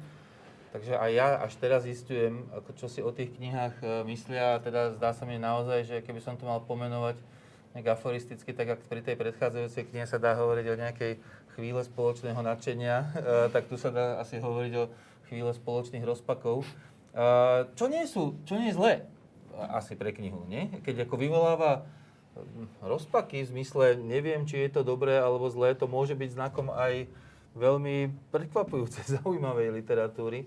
[0.71, 2.47] Takže aj ja až teraz zistujem,
[2.79, 4.63] čo si o tých knihách e, myslia.
[4.63, 7.19] Teda zdá sa mi naozaj, že keby som to mal pomenovať
[7.75, 11.13] nejak aforisticky, tak ako pri tej predchádzajúcej knihe sa dá hovoriť o nejakej
[11.55, 13.09] chvíle spoločného nadšenia, e,
[13.55, 14.85] tak tu sa dá asi hovoriť o
[15.31, 16.67] chvíle spoločných rozpakov.
[16.67, 16.71] E,
[17.79, 18.93] čo nie sú, čo nie je zlé
[19.71, 20.73] asi pre knihu, nie?
[20.83, 21.87] Keď ako vyvoláva
[22.35, 26.75] hm, rozpaky v zmysle neviem, či je to dobré alebo zlé, to môže byť znakom
[26.75, 27.07] aj
[27.55, 30.47] veľmi prekvapujúcej, zaujímavej literatúry.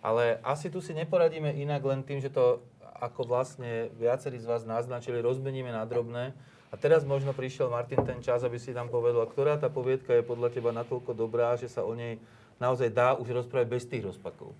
[0.00, 2.64] Ale asi tu si neporadíme inak len tým, že to,
[3.00, 6.36] ako vlastne viacerí z vás naznačili, rozmeníme na drobné.
[6.70, 10.22] A teraz možno prišiel Martin ten čas, aby si nám povedal, ktorá tá poviedka je
[10.22, 12.22] podľa teba natoľko dobrá, že sa o nej
[12.62, 14.54] naozaj dá už rozprávať bez tých rozpakov.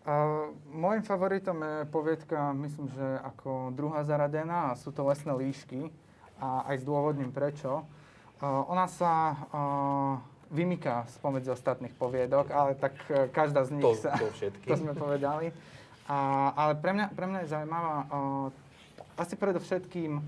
[0.00, 5.90] Uh, môjim favoritom je poviedka, myslím, že ako druhá zaradená a sú to lesné líšky
[6.38, 7.82] a aj zdôvodním prečo.
[8.40, 9.36] Uh, ona sa
[10.50, 14.18] vymyká spomedzi ostatných poviedok, ale tak e, každá z nich To, sa...
[14.18, 14.66] to všetky.
[14.70, 15.54] to sme povedali.
[16.10, 18.50] A, ale pre mňa, pre mňa je zaujímavá uh,
[19.14, 20.18] asi predovšetkým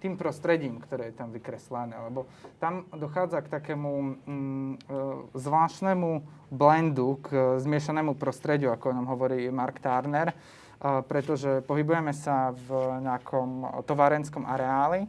[0.00, 2.24] tým prostredím, ktoré je tam vykreslené, lebo
[2.56, 9.76] tam dochádza k takému mm, uh, zvláštnemu blendu, k zmiešanému prostrediu, ako nám hovorí Mark
[9.76, 15.04] Turner, uh, pretože pohybujeme sa v nejakom továrenskom areáli,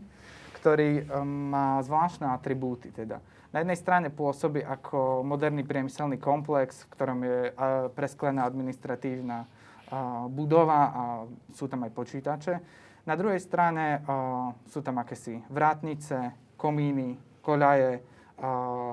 [0.60, 2.92] ktorý má zvláštne atribúty.
[2.92, 3.24] Teda.
[3.56, 7.40] Na jednej strane pôsobí ako moderný priemyselný komplex, v ktorom je
[7.96, 9.48] presklená administratívna
[10.32, 11.04] budova a
[11.56, 12.54] sú tam aj počítače.
[13.08, 14.04] Na druhej strane
[14.68, 18.04] sú tam akési vrátnice, komíny, koľaje.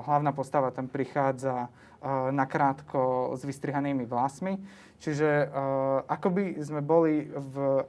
[0.07, 1.67] Hlavná postava tam prichádza
[2.31, 4.61] nakrátko s vystrihanými vlasmi.
[4.95, 7.83] Čiže uh, ako by sme boli v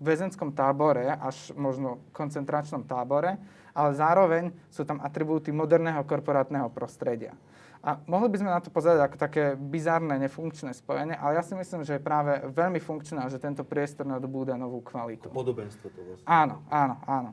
[0.00, 3.36] väzenskom tábore, až možno koncentračnom tábore,
[3.74, 7.34] ale zároveň sú tam atribúty moderného korporátneho prostredia.
[7.78, 11.54] A mohli by sme na to pozerať ako také bizárne, nefunkčné spojenie, ale ja si
[11.54, 15.30] myslím, že je práve veľmi funkčné a že tento priestor nadobúda novú kvalitu.
[15.30, 16.26] Podobenstvo to vlastne.
[16.26, 17.30] Áno, áno, áno.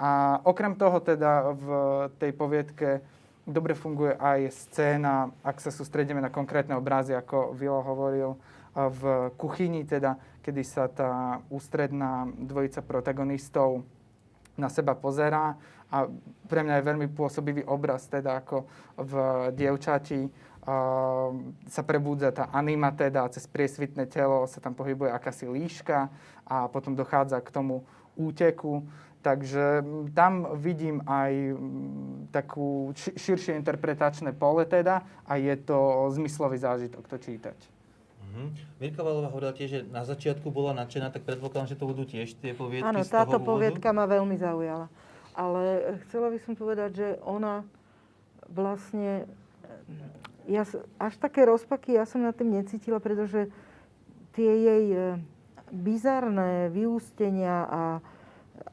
[0.00, 1.68] A okrem toho teda v
[2.16, 3.04] tej poviedke
[3.44, 8.34] dobre funguje aj scéna, ak sa sústredíme na konkrétne obrazy, ako Vilo hovoril,
[8.72, 13.84] v kuchyni, teda, kedy sa tá ústredná dvojica protagonistov
[14.56, 15.60] na seba pozerá
[15.92, 16.08] a
[16.48, 18.64] pre mňa je veľmi pôsobivý obraz, teda ako
[18.96, 19.12] v
[19.52, 21.28] dievčati uh,
[21.68, 26.08] sa prebúdza tá anima, teda cez priesvitné telo sa tam pohybuje akási líška
[26.48, 27.84] a potom dochádza k tomu
[28.16, 28.88] úteku.
[29.22, 29.86] Takže
[30.18, 31.54] tam vidím aj
[32.34, 37.54] takú širšie interpretačné pole teda a je to zmyslový zážitok to čítať.
[38.18, 38.50] Uh-huh.
[38.82, 42.34] Mirka Valová hovorila tiež, že na začiatku bola nadšená, tak predpokladám, že to budú tiež
[42.34, 43.46] tie poviedky Áno, z toho táto úvodu.
[43.46, 44.90] poviedka ma veľmi zaujala.
[45.32, 47.64] Ale chcela by som povedať, že ona
[48.52, 49.24] vlastne...
[50.44, 50.66] Ja,
[50.98, 53.46] až také rozpaky ja som na tým necítila, pretože
[54.34, 55.00] tie jej e,
[55.70, 57.82] bizarné vyústenia a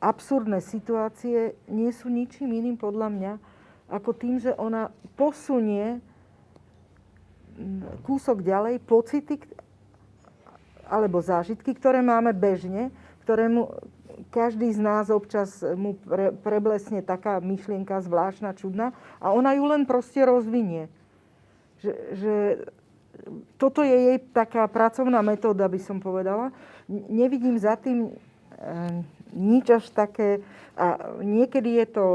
[0.01, 3.33] absurdné situácie nie sú ničím iným podľa mňa,
[3.89, 6.01] ako tým, že ona posunie
[8.07, 9.35] kúsok ďalej pocity
[10.89, 12.89] alebo zážitky, ktoré máme bežne,
[13.27, 13.67] ktorému
[14.27, 18.91] každý z nás občas mu pre, preblesne taká myšlienka zvláštna, čudná
[19.23, 20.91] a ona ju len proste rozvinie.
[21.79, 22.33] Že, že
[23.55, 26.51] toto je jej taká pracovná metóda, by som povedala.
[26.89, 28.11] Nevidím za tým e,
[29.35, 30.43] nič až také.
[30.79, 32.05] A niekedy je to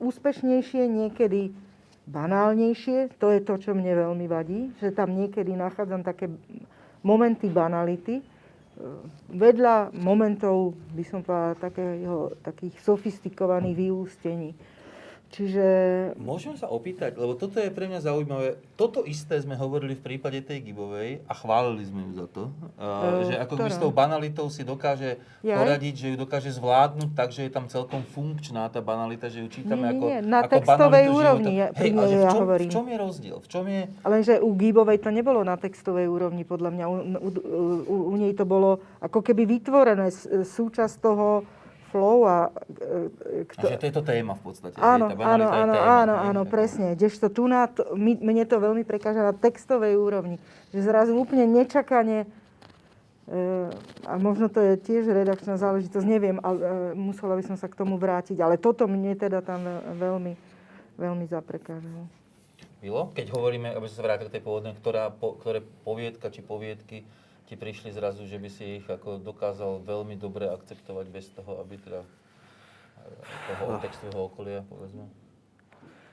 [0.00, 1.56] úspešnejšie, niekedy
[2.04, 3.16] banálnejšie.
[3.16, 6.28] To je to, čo mne veľmi vadí, že tam niekedy nachádzam také
[7.00, 8.20] momenty banality
[9.30, 14.50] vedľa momentov, by som povedala, takého, takých sofistikovaných vyústení.
[15.30, 15.66] Čiže
[16.18, 18.58] Môžem sa opýtať, lebo toto je pre mňa zaujímavé.
[18.74, 22.42] Toto isté sme hovorili v prípade tej Gibovej a chválili sme ju za to.
[22.74, 23.70] Uh, E, že ako ktorá?
[23.70, 25.54] s tou banalitou si dokáže Jaj?
[25.54, 29.48] poradiť, že ju dokáže zvládnuť tak, že je tam celkom funkčná tá banalita, že ju
[29.48, 31.62] čítame Nie, nie, ako, nie, na ako textovej úrovni života.
[31.62, 32.66] ja- Hej, ale že v čom, hovorím.
[32.66, 33.36] v čom je rozdiel?
[33.38, 33.82] V čom je...
[34.02, 36.84] Lenže u Gibovej to nebolo na textovej úrovni, podľa mňa.
[36.84, 37.28] U, u,
[37.86, 40.10] u, u nej to bolo ako keby vytvorené
[40.42, 41.46] súčasť toho
[41.90, 42.54] flow a...
[42.70, 44.78] e, A že to je to téma v podstate.
[44.78, 46.94] Áno, tá áno, áno, téma, áno, áno, presne.
[46.94, 50.38] Kdežto tu na to, my, mne to veľmi prekáža na textovej úrovni.
[50.70, 52.26] Že zrazu úplne nečakane, e,
[54.06, 57.76] a možno to je tiež redakčná záležitosť, neviem, ale e, musela by som sa k
[57.76, 58.38] tomu vrátiť.
[58.38, 60.32] Ale toto mne teda tam ve- veľmi,
[60.96, 62.06] veľmi zaprekážalo.
[62.80, 66.40] Milo, keď hovoríme, aby som sa vrátil k tej pôvodnej, ktorá, po, ktoré poviedka či
[66.40, 67.04] poviedky
[67.50, 71.82] ti prišli zrazu, že by si ich ako dokázal veľmi dobre akceptovať bez toho, aby
[71.82, 75.10] teda e, toho textového okolia, povedzme.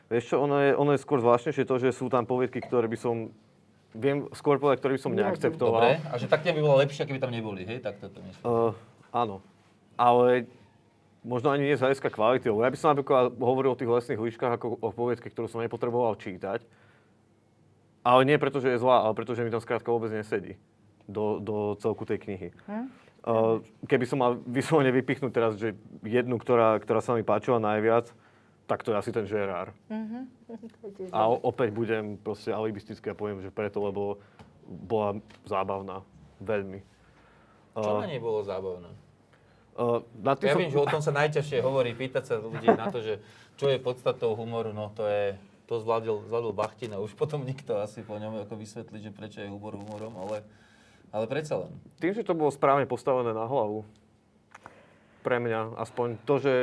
[0.09, 2.97] Vieš čo, ono je, ono je skôr zvláštnejšie to, že sú tam poviedky, ktoré by
[2.97, 3.29] som,
[3.93, 5.81] viem skôr povedať, ktoré by som neakceptoval.
[5.85, 7.85] Dobre, a že tak by bolo lepšie, keby tam neboli, hej?
[7.85, 8.41] Tak toto myslím.
[8.41, 8.73] Uh,
[9.13, 9.45] áno,
[9.93, 10.49] ale
[11.21, 12.49] možno ani nie z hľadiska kvality.
[12.49, 16.17] Ja by som napríklad hovoril o tých lesných líškach ako o poviedke, ktorú som nepotreboval
[16.17, 16.65] čítať.
[18.01, 20.57] Ale nie preto, že je zlá, ale preto, že mi tam skrátka vôbec nesedí
[21.07, 22.49] do, do celku tej knihy.
[22.67, 22.85] Hm?
[23.23, 28.11] Uh, keby som mal vyslovene vypichnúť teraz, že jednu, ktorá, ktorá sa mi páčila najviac,
[28.67, 29.71] tak to je asi ten Gerard.
[31.15, 34.19] A o- opäť budem proste alibistický a poviem, že preto, lebo
[34.63, 36.03] bola zábavná.
[36.37, 36.83] Veľmi.
[37.73, 38.89] Čo Uh, na nej bolo zábavné?
[39.77, 42.89] uh, na Ja som- viem, že o tom sa najťažšie hovorí, pýtať sa ľudí na
[42.89, 43.21] to, že
[43.53, 47.77] čo je podstatou humoru, no to je, to zvládol, zvládol Bachtin a už potom nikto
[47.77, 50.41] asi po ňom ako vysvetlí, že prečo je humor humorom, ale,
[51.11, 51.71] ale predsa len.
[51.97, 53.87] Tým, že to bolo správne postavené na hlavu,
[55.27, 56.53] pre mňa, aspoň to, že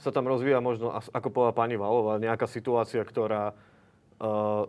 [0.00, 3.52] sa tam rozvíja možno, ako povedala pani Valová, nejaká situácia, ktorá,
[4.22, 4.64] uh,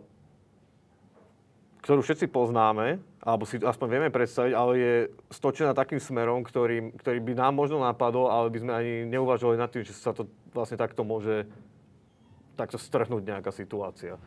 [1.80, 4.94] ktorú všetci poznáme, alebo si aspoň vieme predstaviť, ale je
[5.32, 9.72] stočená takým smerom, ktorý, ktorý by nám možno napadol, ale by sme ani neuvažovali nad
[9.72, 11.48] tým, že sa to vlastne takto môže
[12.60, 14.20] takto strhnúť nejaká situácia.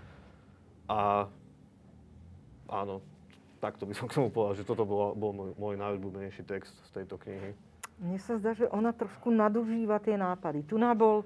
[0.89, 1.29] A
[2.65, 3.05] áno,
[3.63, 6.99] takto by som k tomu povedal, že toto bol, bol môj, môj najobľúbenejší text z
[6.99, 7.55] tejto knihy.
[8.03, 10.67] Mne sa zdá, že ona trošku nadužíva tie nápady.
[10.67, 11.23] Tu bol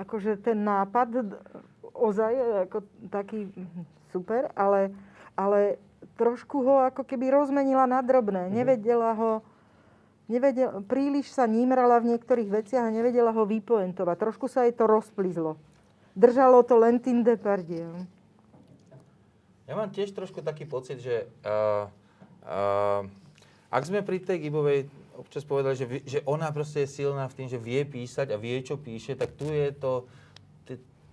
[0.00, 1.36] akože ten nápad
[1.92, 2.32] ozaj
[2.70, 2.78] ako
[3.12, 3.52] taký
[4.08, 4.96] super, ale,
[5.36, 5.76] ale
[6.16, 8.48] trošku ho ako keby rozmenila na drobné.
[8.48, 9.44] Nevedela ho,
[10.26, 14.16] nevedela, príliš sa nímrala v niektorých veciach a nevedela ho vypoentovať.
[14.16, 15.60] Trošku sa jej to rozplizlo.
[16.14, 18.06] Držalo to len tým Depardieu.
[19.64, 21.88] Ja mám tiež trošku taký pocit, že uh,
[22.44, 23.02] uh,
[23.72, 24.86] ak sme pri tej Gibovej
[25.16, 28.60] občas povedali, že, že ona proste je silná v tým, že vie písať a vie,
[28.60, 30.04] čo píše, tak tu je to,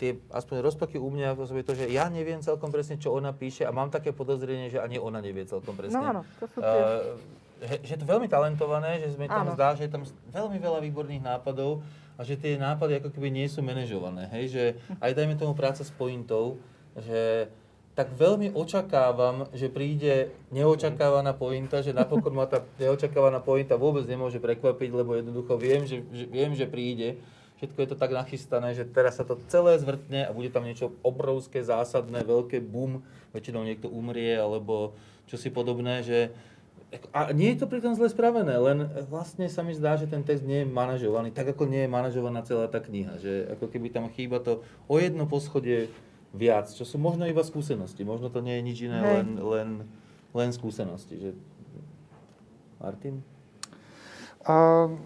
[0.02, 3.70] tie, aspoň rozpaky u mňa osobe to, že ja neviem celkom presne, čo ona píše
[3.70, 6.02] a mám také podozrenie, že ani ona nevie celkom presne.
[6.02, 6.82] No áno, to sú tie...
[6.82, 9.54] Uh, že, že je to veľmi talentované, že sme tam Áno.
[9.54, 10.02] zdá, že je tam
[10.34, 11.86] veľmi veľa výborných nápadov
[12.18, 14.26] a že tie nápady ako keby nie sú manažované.
[14.34, 14.44] Hej?
[14.50, 14.64] Že
[14.98, 16.58] aj dajme tomu práca s pointou,
[16.98, 17.54] že
[17.92, 24.40] tak veľmi očakávam, že príde neočakávaná pointa, že napokon ma tá neočakávaná pointa vôbec nemôže
[24.40, 27.20] prekvapiť, lebo jednoducho viem, že, že, viem, že príde.
[27.60, 30.98] Všetko je to tak nachystané, že teraz sa to celé zvrtne a bude tam niečo
[31.06, 34.98] obrovské, zásadné, veľké boom, väčšinou niekto umrie alebo
[35.30, 36.34] čosi podobné, že
[37.16, 40.44] a nie je to pritom zle spravené, len vlastne sa mi zdá, že ten text
[40.44, 43.16] nie je manažovaný, tak ako nie je manažovaná celá tá kniha.
[43.16, 44.60] Že ako keby tam chýba to
[44.92, 45.88] o jedno poschodie
[46.32, 48.08] viac, čo sú možno iba skúsenosti.
[48.08, 49.12] Možno to nie je nič iné, Hej.
[49.12, 49.70] len, len,
[50.32, 51.20] len skúsenosti.
[51.20, 51.30] Že...
[52.80, 53.16] Martin?
[54.42, 54.98] Uh,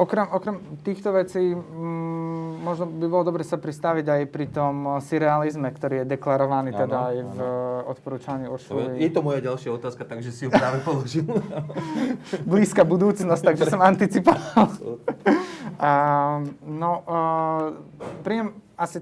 [0.00, 5.68] okrem, okrem týchto vecí, mm, možno by bolo dobre sa pristaviť aj pri tom surrealizme,
[5.68, 9.10] ktorý je deklarovaný Áno, teda aj v eh, odporúčaní Je Uršuly.
[9.12, 11.28] to moja ďalšia otázka, takže si ju práve položil.
[12.48, 14.68] Blízka budúcnosť, takže som anticipoval.
[15.80, 15.90] A,
[16.60, 17.72] no, uh,
[18.20, 19.00] pri ňom asi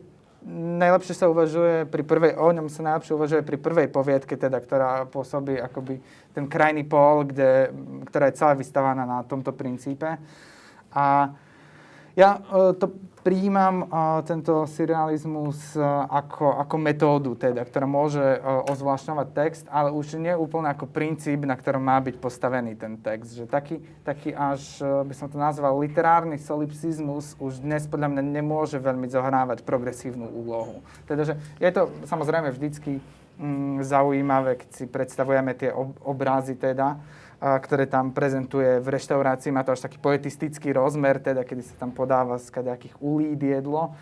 [0.57, 5.05] najlepšie sa uvažuje pri prvej, o ňom sa najlepšie uvažuje pri prvej poviedke, teda, ktorá
[5.07, 6.01] pôsobí akoby
[6.33, 7.69] ten krajný pól, kde,
[8.09, 10.17] ktorá je celá vystavaná na tomto princípe.
[10.97, 11.37] A
[12.17, 12.97] ja uh, to
[13.29, 13.85] prijímam
[14.25, 15.77] tento surrealizmus
[16.09, 21.45] ako, ako metódu, teda, ktorá môže uh, ozvlášňovať text, ale už nie úplne ako princíp,
[21.45, 23.37] na ktorom má byť postavený ten text.
[23.37, 28.23] Že taký, taký až, uh, by som to nazval, literárny solipsizmus už dnes podľa mňa
[28.41, 30.81] nemôže veľmi zohrávať progresívnu úlohu.
[31.05, 32.97] Teda, že je to samozrejme vždycky
[33.37, 36.97] mm, zaujímavé, keď si predstavujeme tie ob- obrazy teda,
[37.39, 39.55] ktoré tam prezentuje v reštaurácii.
[39.55, 43.95] Má to až taký poetistický rozmer, teda, kedy sa tam podáva z kadejakých ulíd jedlo.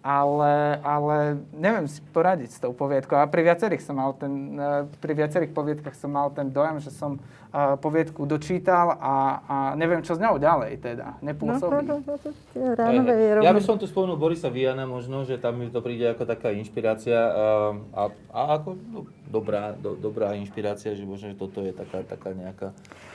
[0.00, 3.20] ale, ale neviem si poradiť s tou poviedkou.
[3.20, 6.88] A pri viacerých som mal ten, eh, pri viacerých poviedkach som mal ten dojem, že
[6.88, 7.20] som
[7.52, 11.18] poviedku dočítal a, a neviem, čo s ňou ďalej teda.
[11.18, 11.82] Nepôsobí.
[11.82, 13.26] No, no, no, no, tie Hej, ránové hej.
[13.26, 16.24] je Ja by som tu spomenul Borisa Viana možno, že tam mi to príde ako
[16.30, 17.46] taká inšpirácia a,
[17.94, 22.30] a, a ako no, dobrá, do, dobrá inšpirácia, že možno, že toto je taká, taká
[22.34, 22.70] nejaká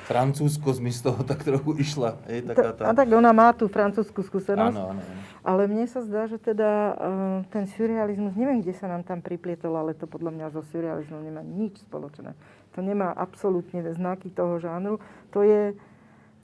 [0.05, 2.19] francúzsko mi z toho tak trochu išla.
[2.29, 2.83] Je taká tá...
[2.87, 4.75] A tak ona má tú francúzsku skúsenosť.
[4.77, 5.21] Áno, áno, áno.
[5.41, 9.73] Ale mne sa zdá, že teda uh, ten surrealizmus, neviem, kde sa nám tam priplietol,
[9.73, 12.37] ale to podľa mňa so surrealizmom nemá nič spoločné.
[12.75, 14.99] To nemá absolútne znaky toho žánru.
[15.31, 15.71] To je,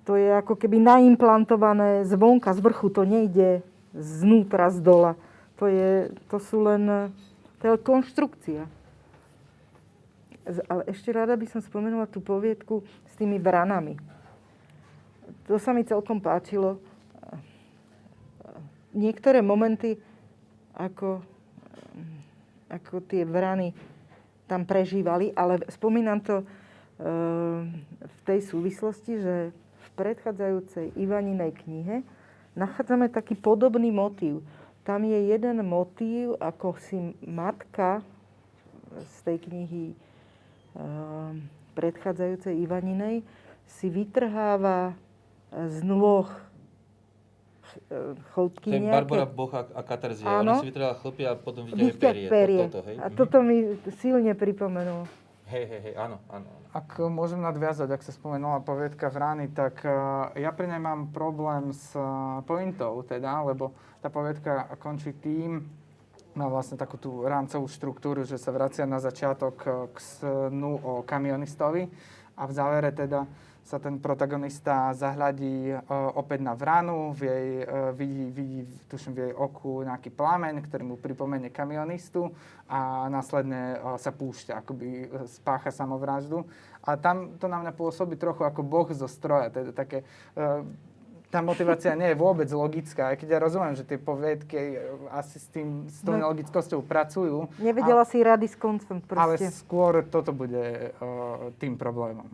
[0.08, 2.88] to je ako keby naimplantované zvonka, z vrchu.
[2.96, 3.60] To nejde
[3.92, 5.20] znútra, z dola.
[5.60, 7.12] To, je, to sú len...
[7.60, 8.66] To je konštrukcia.
[10.66, 14.00] Ale ešte rada by som spomenula tú poviedku s tými vranami.
[15.46, 16.82] To sa mi celkom páčilo
[18.96, 20.00] niektoré momenty,
[20.76, 21.22] ako,
[22.72, 23.76] ako tie vrany
[24.52, 26.46] tam prežívali, ale spomínam to e,
[28.04, 32.04] v tej súvislosti, že v predchádzajúcej Ivaninej knihe
[32.60, 34.44] nachádzame taký podobný motív.
[34.84, 38.04] Tam je jeden motív, ako si matka
[39.00, 39.96] z tej knihy e,
[41.72, 43.24] predchádzajúcej Ivaninej
[43.64, 44.92] si vytrháva
[45.52, 46.28] z nôh
[47.72, 48.02] To je
[48.36, 49.36] chlopky Barbara nejaké.
[49.36, 50.28] Boch a, a Katarzia.
[50.28, 50.56] Áno.
[50.58, 52.28] Ona si vytrhala chlpy a potom vyťahuje Vyťah perie.
[52.28, 52.60] perie.
[52.60, 52.96] To, toto, hej?
[53.00, 53.58] A toto mi
[54.00, 55.04] silne pripomenulo.
[55.52, 56.48] Hej, hej, hej, áno, áno.
[56.72, 61.76] Ak môžem nadviazať, ak sa spomenula poviedka Vrány, tak uh, ja pri nej mám problém
[61.76, 65.68] s uh, pointou, teda, lebo tá poviedka končí tým,
[66.32, 69.56] má vlastne takú tú rámcovú štruktúru, že sa vracia na začiatok
[69.92, 71.92] k snu o kamionistovi
[72.40, 73.28] a v závere teda
[73.62, 75.82] sa ten protagonista zahľadí uh,
[76.18, 78.60] opäť na vranu, v jej, uh, vidí, vidí,
[78.90, 82.34] tuším, v jej oku nejaký plameň, ktorý mu pripomenie kamionistu
[82.68, 86.44] a následne uh, sa púšťa, akoby spácha samovraždu.
[86.82, 90.02] A tam to na mňa pôsobí trochu ako boh zo stroja, teda také...
[91.32, 94.76] Tá motivácia nie je vôbec logická, aj keď ja rozumiem, že tie poviedky
[95.16, 96.28] asi s, tým, s tou No.
[96.28, 97.48] nelogickosťou pracujú.
[97.56, 99.48] Nevedela si rady s koncom Ale proste.
[99.56, 102.28] skôr toto bude uh, tým problémom.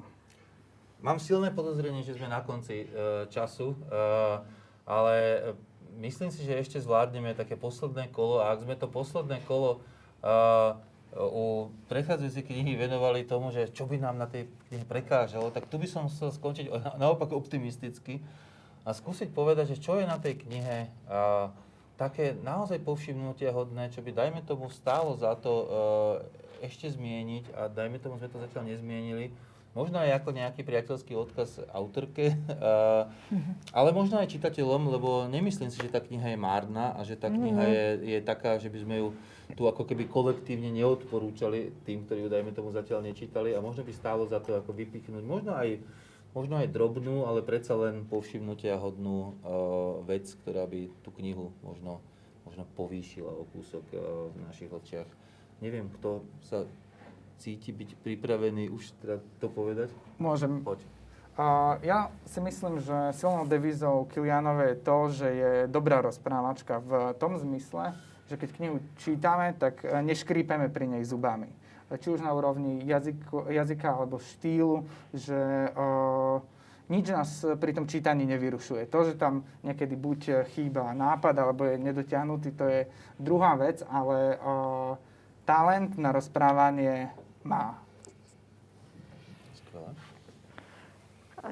[0.97, 2.87] Mám silné podozrenie, že sme na konci e,
[3.29, 3.77] času, e,
[4.89, 5.39] ale e,
[6.01, 10.27] myslím si, že ešte zvládneme také posledné kolo a ak sme to posledné kolo e,
[11.17, 15.77] u prechádzajúcej knihy venovali tomu, že čo by nám na tej knihe prekážalo, tak tu
[15.77, 16.69] by som chcel skončiť
[17.01, 18.21] naopak optimisticky
[18.81, 21.53] a skúsiť povedať, že čo je na tej knihe a,
[21.97, 25.67] také naozaj povšimnutia hodné, čo by, dajme tomu, stálo za to e,
[26.69, 29.33] ešte zmieniť a dajme tomu, sme to zatiaľ nezmienili.
[29.77, 32.33] Možno aj ako nejaký priateľský odkaz autorke,
[33.77, 37.29] ale možno aj čitateľom, lebo nemyslím si, že tá kniha je márna a že tá
[37.29, 37.85] kniha je,
[38.17, 39.07] je taká, že by sme ju
[39.55, 43.93] tu ako keby kolektívne neodporúčali tým, ktorí ju, dajme tomu, zatiaľ nečítali a možno by
[43.95, 45.79] stálo za to ako vypichnúť, možno aj,
[46.35, 52.03] možno aj drobnú, ale predsa len povšimnutia hodnú uh, vec, ktorá by tú knihu možno,
[52.43, 55.07] možno povýšila o kúsok uh, v našich očiach.
[55.63, 56.67] Neviem, kto sa
[57.37, 59.93] cíti byť pripravený už teda to povedať?
[60.17, 60.61] Môžem.
[60.61, 60.81] Poď.
[61.37, 67.13] Uh, ja si myslím, že silnou devizou Kilianove je to, že je dobrá rozprávačka v
[67.21, 67.93] tom zmysle,
[68.25, 71.53] že keď knihu čítame, tak eh, neškrípeme pri nej zubami.
[71.87, 74.83] Či už na úrovni jazyku, jazyka alebo štýlu,
[75.15, 76.43] že uh,
[76.91, 78.91] nič nás pri tom čítaní nevyrušuje.
[78.91, 82.81] To, že tam niekedy buď chýba nápad alebo je nedotiahnutý, to je
[83.15, 84.99] druhá vec, ale uh,
[85.47, 87.07] talent na rozprávanie
[87.47, 87.79] má.
[89.55, 89.91] Skvelé.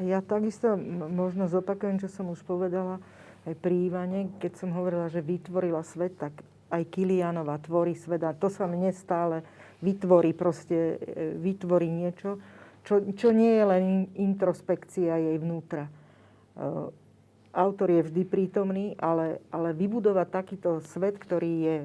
[0.04, 0.76] Ja takisto
[1.08, 3.00] možno zopakujem, čo som už povedala
[3.48, 6.36] aj pri Ivane, keď som hovorila, že vytvorila svet, tak
[6.74, 9.46] aj Kilianova tvorí svet a to sa mne stále
[9.80, 12.41] vytvorí, proste e, vytvorí niečo,
[12.84, 15.88] čo, čo nie je len in- introspekcia jej vnútra.
[15.88, 15.91] E,
[17.56, 21.76] Autor je vždy prítomný, ale, ale vybudovať takýto svet, ktorý je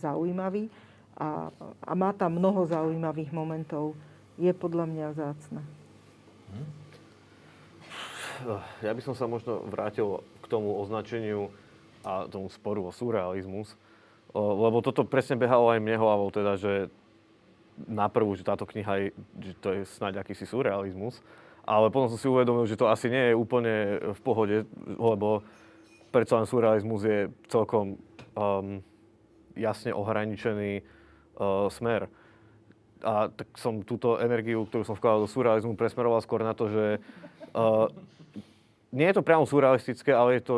[0.00, 0.72] zaujímavý
[1.18, 1.50] a,
[1.82, 3.98] a má tam mnoho zaujímavých momentov,
[4.38, 5.60] je podľa mňa vzácne.
[8.86, 11.50] Ja by som sa možno vrátil k tomu označeniu
[12.06, 13.74] a tomu sporu o surrealizmus,
[14.30, 16.86] lebo toto presne behalo aj mne hlavou, teda, že
[17.90, 19.06] naprvu, že táto kniha je,
[19.42, 21.18] že to je snáď akýsi surrealizmus,
[21.66, 23.74] ale potom som si uvedomil, že to asi nie je úplne
[24.14, 24.56] v pohode,
[24.86, 25.42] lebo
[26.14, 27.98] predsa len surrealizmus je celkom
[28.38, 28.78] um,
[29.58, 30.86] jasne ohraničený
[31.70, 32.10] smer.
[32.98, 36.84] A tak som túto energiu, ktorú som vkladal do surrealizmu, presmeroval skôr na to, že
[37.54, 37.86] uh,
[38.90, 40.54] nie je to priamo surrealistické, ale je to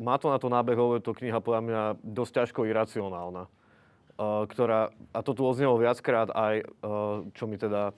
[0.00, 3.44] má to na to nábehové, to kniha podľa mňa dosť ťažko iracionálna.
[4.16, 7.92] Uh, ktorá, a to tu oznelo viackrát aj, uh, čo mi teda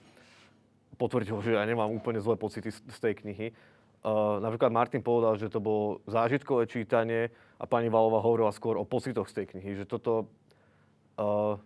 [0.99, 3.47] potvrdilo, že ja nemám úplne zlé pocity z, z tej knihy.
[4.03, 8.87] Uh, napríklad Martin povedal, že to bolo zážitkové čítanie a pani Valová hovorila skôr o
[8.87, 10.27] pocitoch z tej knihy, že toto...
[11.15, 11.61] Uh,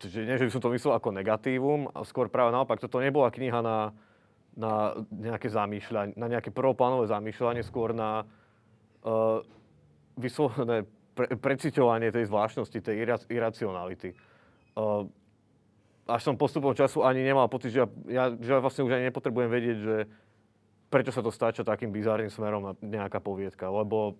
[0.00, 3.28] že nie, že by som to myslel ako negatívum, a skôr práve naopak, toto nebola
[3.28, 3.92] kniha na,
[4.56, 8.24] na nejaké zamýšľanie, na nejaké prvoplánové zamýšľanie, skôr na
[9.04, 9.44] uh,
[10.16, 14.16] vyslovené pre, preciťovanie tej zvláštnosti, tej ira, iracionality.
[14.72, 15.04] Uh,
[16.08, 19.12] až som postupom času ani nemal pocit, že ja, ja, že ja vlastne už ani
[19.12, 19.96] nepotrebujem vedieť, že
[20.90, 24.18] prečo sa to stáča takým bizárnym smerom nejaká poviedka, lebo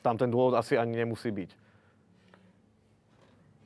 [0.00, 1.69] tam ten dôvod asi ani nemusí byť.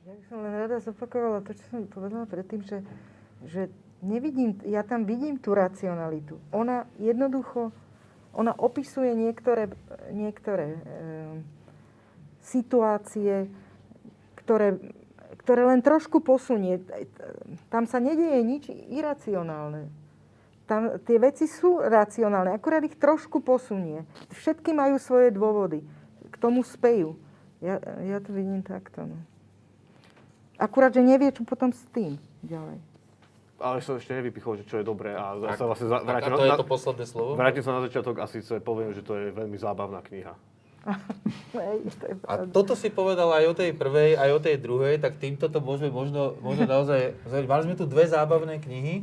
[0.05, 2.85] Ja by som len rada zopakovala to, čo som povedala predtým, že,
[3.41, 3.73] že
[4.05, 6.37] nevidím, ja tam vidím tú racionalitu.
[6.53, 7.73] Ona jednoducho,
[8.29, 9.73] ona opisuje niektoré,
[10.13, 10.79] niektoré e,
[12.37, 13.49] situácie,
[14.45, 14.77] ktoré,
[15.41, 16.85] ktoré len trošku posunie.
[17.73, 19.89] Tam sa nedieje nič iracionálne.
[20.69, 24.05] Tam tie veci sú racionálne, akurát ich trošku posunie.
[24.29, 25.81] Všetky majú svoje dôvody.
[26.29, 27.17] K tomu spejú.
[27.57, 29.09] Ja, ja to vidím takto.
[29.09, 29.17] No.
[30.55, 32.79] Akurát, že nevie, čo potom s tým ďalej.
[33.55, 36.33] Ale som ešte nevypichol, že čo je dobré a Tak, sa vlastne za, tak vrátim,
[36.33, 37.39] a to je na, to posledné slovo?
[37.39, 40.35] vrátim sa na začiatok a síce poviem, že to je veľmi zábavná kniha.
[42.29, 45.57] A toto si povedal aj o tej prvej, aj o tej druhej, tak týmto to
[45.57, 47.17] môžeme možno, možno naozaj...
[47.25, 49.01] Mali sme tu dve zábavné knihy,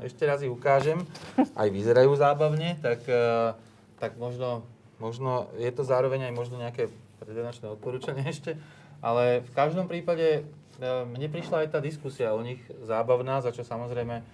[0.00, 1.04] ešte raz ich ukážem,
[1.36, 3.52] aj vyzerajú zábavne, tak, eh,
[4.00, 4.64] tak možno,
[4.96, 6.88] možno je to zároveň aj možno nejaké
[7.20, 8.56] predvianočné odporúčanie ešte,
[9.04, 10.48] ale v každom prípade
[10.80, 14.24] mne prišla aj tá diskusia o nich zábavná, za čo samozrejme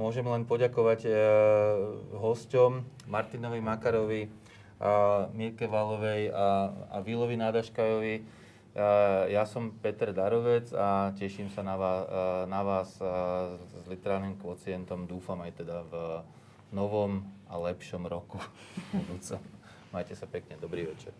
[0.00, 1.14] môžem len poďakovať eh,
[2.16, 4.22] hosťom Martinovi Makarovi,
[4.80, 8.16] a Mirke Valovej a, a Vilovi Nádaškajovi.
[8.16, 12.06] A Ja som Peter Darovec a teším sa na vás,
[12.48, 15.04] na vás s literárnym kvocientom.
[15.04, 15.94] Dúfam aj teda v
[16.72, 17.20] novom
[17.50, 18.40] a lepšom roku.
[19.92, 21.12] Majte sa pekne, dobrý večer.